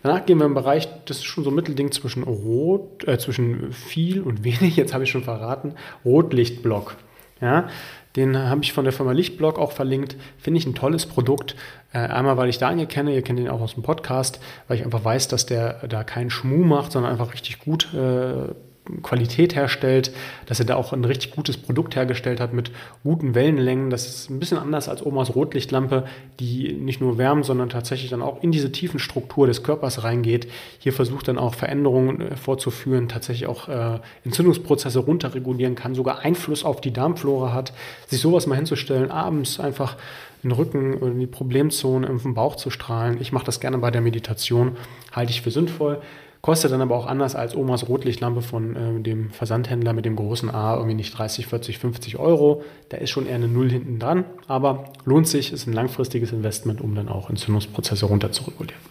Danach 0.02 0.26
gehen 0.26 0.38
wir 0.38 0.46
im 0.46 0.54
Bereich, 0.54 0.88
das 1.04 1.18
ist 1.18 1.24
schon 1.24 1.44
so 1.44 1.50
ein 1.50 1.54
Mittelding 1.54 1.92
zwischen 1.92 2.24
Rot, 2.24 3.06
äh, 3.06 3.18
zwischen 3.18 3.72
viel 3.72 4.20
und 4.22 4.44
wenig, 4.44 4.76
jetzt 4.76 4.94
habe 4.94 5.04
ich 5.04 5.10
schon 5.10 5.24
verraten, 5.24 5.74
Rotlichtblock. 6.04 6.96
Ja, 7.40 7.68
den 8.14 8.38
habe 8.38 8.62
ich 8.62 8.72
von 8.72 8.84
der 8.84 8.92
Firma 8.92 9.12
Lichtblock 9.12 9.58
auch 9.58 9.72
verlinkt. 9.72 10.16
Finde 10.38 10.58
ich 10.58 10.66
ein 10.66 10.74
tolles 10.74 11.06
Produkt. 11.06 11.56
Äh, 11.92 11.98
einmal, 11.98 12.36
weil 12.36 12.48
ich 12.48 12.58
Daniel 12.58 12.86
kenne, 12.86 13.14
ihr 13.14 13.22
kennt 13.22 13.40
ihn 13.40 13.48
auch 13.48 13.60
aus 13.60 13.74
dem 13.74 13.82
Podcast, 13.82 14.38
weil 14.68 14.76
ich 14.78 14.84
einfach 14.84 15.04
weiß, 15.04 15.28
dass 15.28 15.46
der 15.46 15.88
da 15.88 16.04
keinen 16.04 16.30
Schmuh 16.30 16.64
macht, 16.64 16.92
sondern 16.92 17.10
einfach 17.10 17.32
richtig 17.32 17.58
gut 17.58 17.92
äh, 17.94 18.54
Qualität 19.02 19.54
herstellt, 19.54 20.12
dass 20.46 20.58
er 20.58 20.66
da 20.66 20.74
auch 20.74 20.92
ein 20.92 21.04
richtig 21.04 21.30
gutes 21.30 21.56
Produkt 21.56 21.94
hergestellt 21.94 22.40
hat 22.40 22.52
mit 22.52 22.72
guten 23.04 23.34
Wellenlängen. 23.34 23.90
Das 23.90 24.06
ist 24.06 24.28
ein 24.28 24.40
bisschen 24.40 24.58
anders 24.58 24.88
als 24.88 25.06
Omas 25.06 25.34
Rotlichtlampe, 25.34 26.04
die 26.40 26.72
nicht 26.72 27.00
nur 27.00 27.16
wärmt, 27.16 27.44
sondern 27.44 27.68
tatsächlich 27.68 28.10
dann 28.10 28.22
auch 28.22 28.42
in 28.42 28.50
diese 28.50 28.72
tiefen 28.72 28.98
Struktur 28.98 29.46
des 29.46 29.62
Körpers 29.62 30.02
reingeht. 30.02 30.48
Hier 30.80 30.92
versucht 30.92 31.28
dann 31.28 31.38
auch 31.38 31.54
Veränderungen 31.54 32.36
vorzuführen, 32.36 33.08
tatsächlich 33.08 33.46
auch 33.46 33.68
äh, 33.68 34.00
Entzündungsprozesse 34.24 34.98
runterregulieren 34.98 35.76
kann, 35.76 35.94
sogar 35.94 36.20
Einfluss 36.20 36.64
auf 36.64 36.80
die 36.80 36.92
Darmflora 36.92 37.52
hat. 37.52 37.72
Sich 38.08 38.20
sowas 38.20 38.48
mal 38.48 38.56
hinzustellen, 38.56 39.12
abends 39.12 39.60
einfach 39.60 39.96
den 40.42 40.50
Rücken 40.50 40.94
oder 40.94 41.12
die 41.12 41.28
Problemzone 41.28 42.08
im 42.08 42.34
Bauch 42.34 42.56
zu 42.56 42.70
strahlen. 42.70 43.20
Ich 43.20 43.30
mache 43.30 43.46
das 43.46 43.60
gerne 43.60 43.78
bei 43.78 43.92
der 43.92 44.00
Meditation, 44.00 44.76
halte 45.12 45.30
ich 45.30 45.40
für 45.40 45.52
sinnvoll 45.52 46.00
kostet 46.42 46.72
dann 46.72 46.80
aber 46.80 46.96
auch 46.96 47.06
anders 47.06 47.36
als 47.36 47.56
Omas 47.56 47.88
Rotlichtlampe 47.88 48.42
von 48.42 48.76
äh, 48.76 49.00
dem 49.00 49.30
Versandhändler 49.30 49.92
mit 49.92 50.04
dem 50.04 50.16
großen 50.16 50.50
A 50.50 50.74
irgendwie 50.74 50.96
nicht 50.96 51.16
30, 51.16 51.46
40, 51.46 51.78
50 51.78 52.18
Euro. 52.18 52.64
Da 52.88 52.96
ist 52.98 53.10
schon 53.10 53.26
eher 53.26 53.36
eine 53.36 53.48
Null 53.48 53.70
hinten 53.70 54.00
dran, 54.00 54.24
aber 54.48 54.92
lohnt 55.04 55.28
sich, 55.28 55.52
ist 55.52 55.66
ein 55.68 55.72
langfristiges 55.72 56.32
Investment, 56.32 56.80
um 56.80 56.94
dann 56.96 57.08
auch 57.08 57.30
Entzündungsprozesse 57.30 58.06
runter 58.06 58.32
zu 58.32 58.42
regulieren. 58.44 58.82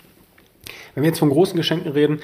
Wenn 0.95 1.03
wir 1.03 1.09
jetzt 1.09 1.19
von 1.19 1.29
großen 1.29 1.55
Geschenken 1.55 1.91
reden, 1.91 2.19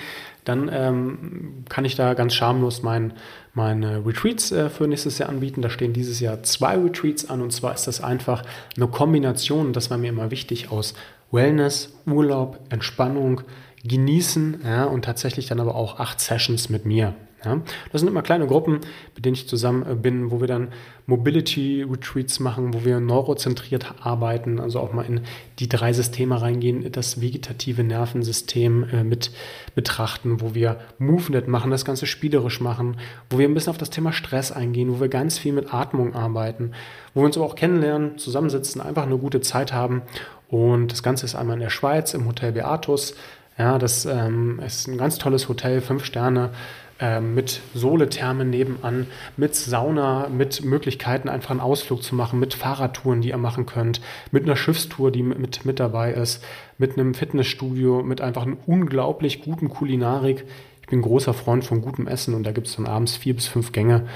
dann 0.46 0.70
ähm, 0.72 1.64
kann 1.70 1.86
ich 1.86 1.96
da 1.96 2.14
ganz 2.14 2.34
schamlos 2.34 2.82
mein, 2.82 3.14
meine 3.54 4.06
Retreats 4.06 4.52
äh, 4.52 4.70
für 4.70 4.88
nächstes 4.88 5.18
Jahr 5.18 5.30
anbieten. 5.30 5.62
Da 5.62 5.70
stehen 5.70 5.92
dieses 5.92 6.22
Jahr 6.22 6.44
zwei 6.44 6.78
Retreats 6.78 7.30
an 7.30 7.42
und 7.42 7.52
zwar 7.52 7.74
ist 7.74 7.86
das 7.86 8.02
einfach 8.02 8.44
eine 8.76 8.88
Kombination, 8.88 9.74
das 9.74 9.90
war 9.90 9.98
mir 9.98 10.10
immer 10.10 10.32
wichtig, 10.32 10.72
aus 10.72 10.94
Wellness, 11.32 11.94
Urlaub, 12.06 12.60
Entspannung, 12.70 13.42
Genießen 13.84 14.62
ja, 14.64 14.86
und 14.86 15.06
tatsächlich 15.06 15.48
dann 15.48 15.60
aber 15.60 15.76
auch 15.76 16.00
acht 16.00 16.20
Sessions 16.20 16.70
mit 16.70 16.86
mir. 16.86 17.14
Ja, 17.46 17.62
das 17.92 18.02
sind 18.02 18.10
immer 18.10 18.24
kleine 18.24 18.48
Gruppen, 18.48 18.80
mit 19.14 19.24
denen 19.24 19.36
ich 19.36 19.48
zusammen 19.48 19.86
äh, 19.88 19.94
bin, 19.94 20.32
wo 20.32 20.42
wir 20.42 20.48
dann 20.48 20.70
Mobility 21.06 21.84
Retreats 21.84 22.40
machen, 22.40 22.74
wo 22.74 22.84
wir 22.84 23.00
neurozentriert 23.00 23.94
arbeiten, 24.02 24.60
also 24.60 24.80
auch 24.80 24.92
mal 24.92 25.04
in 25.04 25.22
die 25.60 25.70
drei 25.70 25.94
Systeme 25.94 26.42
reingehen, 26.42 26.92
das 26.92 27.22
vegetative 27.22 27.84
Nervensystem 27.84 28.86
äh, 28.92 29.04
mit 29.04 29.30
betrachten, 29.76 30.42
wo 30.42 30.56
wir 30.56 30.80
MoveNet 30.98 31.48
machen, 31.48 31.70
das 31.70 31.86
Ganze 31.86 32.08
spielerisch 32.08 32.60
machen, 32.60 32.98
wo 33.30 33.38
wir 33.38 33.48
ein 33.48 33.54
bisschen 33.54 33.70
auf 33.70 33.78
das 33.78 33.92
Thema 33.92 34.14
Stress 34.14 34.52
eingehen, 34.52 34.92
wo 34.92 35.00
wir 35.00 35.08
ganz 35.08 35.38
viel 35.38 35.54
mit 35.54 35.72
Atmung 35.72 36.16
arbeiten, 36.16 36.72
wo 37.14 37.22
wir 37.22 37.28
uns 37.28 37.38
aber 37.38 37.46
auch 37.46 37.56
kennenlernen, 37.56 38.18
zusammensitzen, 38.18 38.82
einfach 38.82 39.04
eine 39.04 39.18
gute 39.20 39.42
Zeit 39.42 39.74
haben. 39.74 40.02
Und 40.50 40.92
das 40.92 41.04
Ganze 41.04 41.26
ist 41.26 41.36
einmal 41.36 41.58
in 41.58 41.62
der 41.62 41.70
Schweiz 41.70 42.16
im 42.16 42.26
Hotel 42.26 42.52
Beatus. 42.54 43.14
Ja, 43.58 43.80
das 43.80 44.06
ähm, 44.06 44.60
ist 44.66 44.88
ein 44.88 44.98
ganz 44.98 45.18
tolles 45.18 45.50
Hotel, 45.50 45.82
fünf 45.82 46.06
Sterne 46.06 46.52
ähm, 47.00 47.36
mit 47.36 47.62
Solethermen 47.74 48.50
nebenan, 48.50 49.08
mit 49.36 49.56
Sauna, 49.56 50.30
mit 50.30 50.64
Möglichkeiten, 50.64 51.30
einfach 51.30 51.52
einen 51.52 51.60
Ausflug 51.60 52.04
zu 52.04 52.16
machen, 52.16 52.40
mit 52.40 52.54
Fahrradtouren, 52.54 53.22
die 53.22 53.30
ihr 53.30 53.38
machen 53.38 53.66
könnt, 53.66 54.02
mit 54.32 54.44
einer 54.44 54.56
Schiffstour, 54.56 55.12
die 55.12 55.24
mit, 55.24 55.66
mit 55.66 55.80
dabei 55.80 56.14
ist, 56.14 56.44
mit 56.78 56.98
einem 56.98 57.14
Fitnessstudio, 57.14 58.04
mit 58.04 58.22
einfach 58.22 58.46
einer 58.46 58.58
unglaublich 58.66 59.42
guten 59.42 59.70
Kulinarik. 59.70 60.46
Ich 60.82 60.88
bin 60.88 61.02
großer 61.02 61.34
Freund 61.34 61.66
von 61.66 61.82
gutem 61.82 62.08
Essen 62.08 62.34
und 62.34 62.44
da 62.44 62.52
gibt 62.52 62.68
es 62.68 62.76
dann 62.76 62.88
abends 62.88 63.18
vier 63.18 63.36
bis 63.36 63.48
fünf 63.48 63.72
Gänge. 63.72 64.08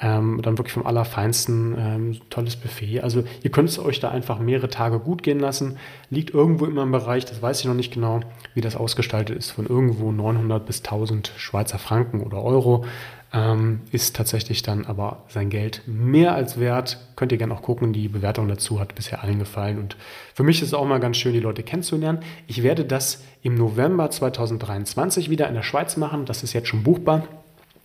Ähm, 0.00 0.40
dann 0.42 0.58
wirklich 0.58 0.74
vom 0.74 0.86
Allerfeinsten, 0.86 1.74
ähm, 1.76 2.20
tolles 2.30 2.54
Buffet. 2.54 3.00
Also 3.00 3.24
ihr 3.42 3.50
könnt 3.50 3.68
es 3.68 3.80
euch 3.80 3.98
da 3.98 4.10
einfach 4.10 4.38
mehrere 4.38 4.68
Tage 4.68 5.00
gut 5.00 5.24
gehen 5.24 5.40
lassen. 5.40 5.76
Liegt 6.08 6.32
irgendwo 6.32 6.66
immer 6.66 6.84
im 6.84 6.92
Bereich, 6.92 7.24
das 7.24 7.42
weiß 7.42 7.60
ich 7.60 7.66
noch 7.66 7.74
nicht 7.74 7.92
genau, 7.92 8.20
wie 8.54 8.60
das 8.60 8.76
ausgestaltet 8.76 9.36
ist, 9.36 9.50
von 9.50 9.66
irgendwo 9.66 10.12
900 10.12 10.64
bis 10.64 10.84
1000 10.84 11.32
Schweizer 11.36 11.78
Franken 11.78 12.20
oder 12.20 12.42
Euro. 12.42 12.84
Ähm, 13.30 13.80
ist 13.92 14.16
tatsächlich 14.16 14.62
dann 14.62 14.86
aber 14.86 15.24
sein 15.28 15.50
Geld 15.50 15.82
mehr 15.86 16.34
als 16.34 16.58
wert. 16.58 16.98
Könnt 17.14 17.30
ihr 17.30 17.36
gerne 17.36 17.52
auch 17.52 17.60
gucken, 17.60 17.92
die 17.92 18.08
Bewertung 18.08 18.48
dazu 18.48 18.80
hat 18.80 18.94
bisher 18.94 19.22
allen 19.22 19.38
gefallen. 19.38 19.78
Und 19.78 19.96
für 20.32 20.44
mich 20.44 20.62
ist 20.62 20.68
es 20.68 20.74
auch 20.74 20.86
mal 20.86 20.98
ganz 20.98 21.18
schön, 21.18 21.34
die 21.34 21.40
Leute 21.40 21.62
kennenzulernen. 21.62 22.20
Ich 22.46 22.62
werde 22.62 22.86
das 22.86 23.22
im 23.42 23.54
November 23.54 24.10
2023 24.10 25.28
wieder 25.28 25.46
in 25.46 25.54
der 25.54 25.62
Schweiz 25.62 25.98
machen. 25.98 26.24
Das 26.24 26.42
ist 26.42 26.54
jetzt 26.54 26.68
schon 26.68 26.82
buchbar. 26.82 27.24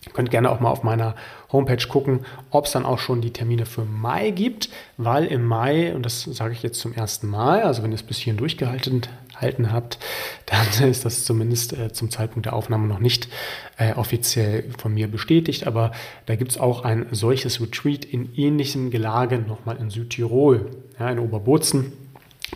Ihr 0.06 0.12
könnt 0.12 0.32
gerne 0.32 0.50
auch 0.50 0.60
mal 0.60 0.70
auf 0.70 0.84
meiner 0.84 1.16
Homepage 1.52 1.88
gucken, 1.88 2.26
ob 2.50 2.66
es 2.66 2.72
dann 2.72 2.86
auch 2.86 3.00
schon 3.00 3.22
die 3.22 3.32
Termine 3.32 3.66
für 3.66 3.86
Mai 3.86 4.32
gibt, 4.32 4.70
weil 4.98 5.26
im 5.26 5.46
Mai, 5.46 5.94
und 5.96 6.06
das 6.06 6.24
sage 6.24 6.54
ich 6.54 6.64
jetzt 6.64 6.80
zum 6.80 6.94
ersten 6.94 7.28
Mal, 7.28 7.64
also 7.64 7.84
wenn 7.84 7.92
ihr 7.92 7.96
es 7.96 8.04
bis 8.04 8.18
hierhin 8.18 8.38
durchgehalten 8.38 9.04
halten 9.36 9.72
habt, 9.72 9.98
dann 10.46 10.90
ist 10.90 11.06
das 11.06 11.26
zumindest 11.26 11.74
äh, 11.74 11.92
zum 11.94 12.10
Zeitpunkt 12.10 12.46
der 12.46 12.54
Aufnahme 12.54 12.88
noch 12.88 13.00
nicht 13.00 13.30
äh, 13.78 13.94
offiziell 13.94 14.66
von 14.78 14.94
mir 14.94 15.08
bestätigt, 15.08 15.66
aber 15.68 15.92
da 16.26 16.36
gibt 16.36 16.52
es 16.52 16.58
auch 16.58 16.84
ein 16.84 17.06
solches 17.12 17.62
Retreat 17.62 18.06
in 18.06 18.34
ähnlichem 18.36 18.92
Gelage 18.92 19.40
nochmal 19.40 19.78
in 19.78 19.90
Südtirol, 19.90 20.72
ja, 21.00 21.10
in 21.10 21.20
Oberbozen. 21.20 21.94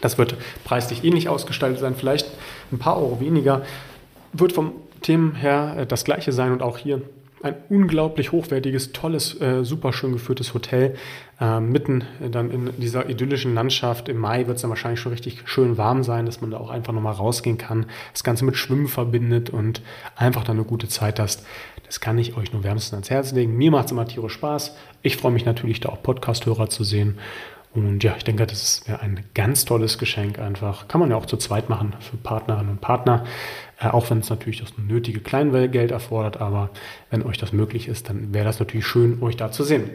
Das 0.01 0.17
wird 0.17 0.35
preislich 0.63 1.03
ähnlich 1.03 1.29
ausgestaltet 1.29 1.79
sein, 1.79 1.95
vielleicht 1.95 2.27
ein 2.71 2.77
paar 2.77 2.97
Euro 2.97 3.19
weniger, 3.19 3.63
wird 4.33 4.53
vom 4.53 4.73
Themen 5.01 5.35
her 5.35 5.75
äh, 5.79 5.85
das 5.85 6.03
gleiche 6.03 6.31
sein 6.31 6.51
und 6.51 6.61
auch 6.61 6.77
hier 6.77 7.01
ein 7.43 7.55
unglaublich 7.69 8.31
hochwertiges, 8.31 8.93
tolles, 8.93 9.39
äh, 9.39 9.63
super 9.63 9.93
schön 9.93 10.11
geführtes 10.11 10.53
Hotel. 10.53 10.95
Äh, 11.39 11.59
mitten 11.59 12.03
dann 12.31 12.49
in 12.49 12.71
dieser 12.77 13.09
idyllischen 13.09 13.53
Landschaft. 13.53 14.09
Im 14.09 14.17
Mai 14.17 14.47
wird 14.47 14.55
es 14.55 14.63
dann 14.63 14.69
wahrscheinlich 14.69 14.99
schon 14.99 15.11
richtig 15.11 15.43
schön 15.45 15.77
warm 15.77 16.03
sein, 16.03 16.25
dass 16.25 16.41
man 16.41 16.49
da 16.49 16.57
auch 16.57 16.71
einfach 16.71 16.93
nochmal 16.93 17.13
rausgehen 17.13 17.59
kann, 17.59 17.85
das 18.11 18.23
Ganze 18.23 18.43
mit 18.43 18.57
Schwimmen 18.57 18.87
verbindet 18.87 19.51
und 19.51 19.81
einfach 20.15 20.43
dann 20.43 20.57
eine 20.57 20.65
gute 20.65 20.87
Zeit 20.87 21.19
hast. 21.19 21.45
Das 21.85 21.99
kann 21.99 22.17
ich 22.17 22.35
euch 22.35 22.51
nur 22.53 22.63
wärmstens 22.63 22.93
ans 22.93 23.09
Herz 23.09 23.31
legen. 23.33 23.55
Mir 23.55 23.71
macht 23.71 23.85
es 23.85 23.91
immer 23.91 24.07
tierisch 24.07 24.33
Spaß. 24.33 24.75
Ich 25.03 25.17
freue 25.17 25.31
mich 25.31 25.45
natürlich, 25.45 25.79
da 25.79 25.89
auch 25.89 26.01
Podcast-Hörer 26.01 26.69
zu 26.69 26.83
sehen. 26.83 27.19
Und 27.77 28.03
ja, 28.03 28.15
ich 28.17 28.23
denke, 28.23 28.47
das 28.47 28.81
wäre 28.87 29.01
ein 29.01 29.23
ganz 29.35 29.63
tolles 29.63 29.99
Geschenk 29.99 30.39
einfach. 30.39 30.87
Kann 30.87 30.99
man 30.99 31.11
ja 31.11 31.15
auch 31.15 31.27
zu 31.27 31.37
zweit 31.37 31.69
machen 31.69 31.93
für 31.99 32.17
Partnerinnen 32.17 32.71
und 32.71 32.81
Partner. 32.81 33.23
Äh, 33.79 33.89
auch 33.89 34.09
wenn 34.09 34.17
es 34.17 34.31
natürlich 34.31 34.61
das 34.61 34.73
nötige 34.79 35.19
Kleingeld 35.19 35.91
erfordert. 35.91 36.41
Aber 36.41 36.71
wenn 37.11 37.21
euch 37.21 37.37
das 37.37 37.53
möglich 37.53 37.87
ist, 37.87 38.09
dann 38.09 38.33
wäre 38.33 38.45
das 38.45 38.59
natürlich 38.59 38.87
schön, 38.87 39.21
euch 39.21 39.37
da 39.37 39.51
zu 39.51 39.63
sehen. 39.63 39.91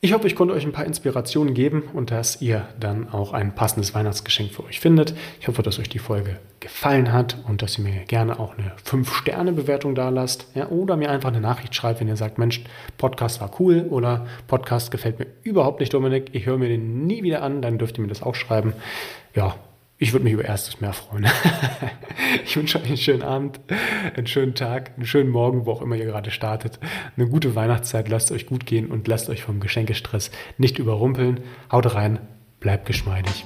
Ich 0.00 0.12
hoffe, 0.12 0.28
ich 0.28 0.36
konnte 0.36 0.54
euch 0.54 0.64
ein 0.64 0.70
paar 0.70 0.84
Inspirationen 0.84 1.54
geben 1.54 1.82
und 1.92 2.12
dass 2.12 2.40
ihr 2.40 2.68
dann 2.78 3.10
auch 3.10 3.32
ein 3.32 3.56
passendes 3.56 3.96
Weihnachtsgeschenk 3.96 4.52
für 4.52 4.62
euch 4.62 4.78
findet. 4.78 5.12
Ich 5.40 5.48
hoffe, 5.48 5.64
dass 5.64 5.80
euch 5.80 5.88
die 5.88 5.98
Folge 5.98 6.38
gefallen 6.60 7.12
hat 7.12 7.36
und 7.48 7.62
dass 7.62 7.78
ihr 7.78 7.84
mir 7.84 8.04
gerne 8.04 8.38
auch 8.38 8.56
eine 8.56 8.70
5-Sterne-Bewertung 8.86 9.96
da 9.96 10.10
lasst. 10.10 10.46
Ja, 10.54 10.68
oder 10.68 10.96
mir 10.96 11.10
einfach 11.10 11.30
eine 11.30 11.40
Nachricht 11.40 11.74
schreibt, 11.74 11.98
wenn 11.98 12.06
ihr 12.06 12.16
sagt, 12.16 12.38
Mensch, 12.38 12.62
Podcast 12.96 13.40
war 13.40 13.50
cool 13.58 13.86
oder 13.90 14.28
Podcast 14.46 14.92
gefällt 14.92 15.18
mir 15.18 15.26
überhaupt 15.42 15.80
nicht, 15.80 15.92
Dominik. 15.92 16.30
Ich 16.30 16.46
höre 16.46 16.58
mir 16.58 16.68
den 16.68 17.08
nie 17.08 17.24
wieder 17.24 17.42
an, 17.42 17.60
dann 17.60 17.78
dürft 17.78 17.98
ihr 17.98 18.02
mir 18.02 18.08
das 18.08 18.22
auch 18.22 18.36
schreiben. 18.36 18.74
Ja, 19.34 19.56
ich 19.98 20.12
würde 20.12 20.24
mich 20.24 20.32
über 20.32 20.44
erstes 20.44 20.80
mehr 20.80 20.92
freuen. 20.92 21.26
ich 22.44 22.56
wünsche 22.56 22.78
euch 22.78 22.86
einen 22.86 22.96
schönen 22.96 23.22
Abend, 23.22 23.60
einen 24.16 24.28
schönen 24.28 24.54
Tag, 24.54 24.92
einen 24.96 25.06
schönen 25.06 25.30
Morgen, 25.30 25.66
wo 25.66 25.72
auch 25.72 25.82
immer 25.82 25.96
ihr 25.96 26.06
gerade 26.06 26.30
startet. 26.30 26.78
Eine 27.16 27.28
gute 27.28 27.54
Weihnachtszeit, 27.56 28.08
lasst 28.08 28.30
euch 28.30 28.46
gut 28.46 28.64
gehen 28.64 28.86
und 28.90 29.08
lasst 29.08 29.28
euch 29.28 29.42
vom 29.42 29.58
Geschenkestress 29.58 30.30
nicht 30.56 30.78
überrumpeln. 30.78 31.40
Haut 31.72 31.94
rein, 31.94 32.20
bleibt 32.60 32.86
geschmeidig. 32.86 33.44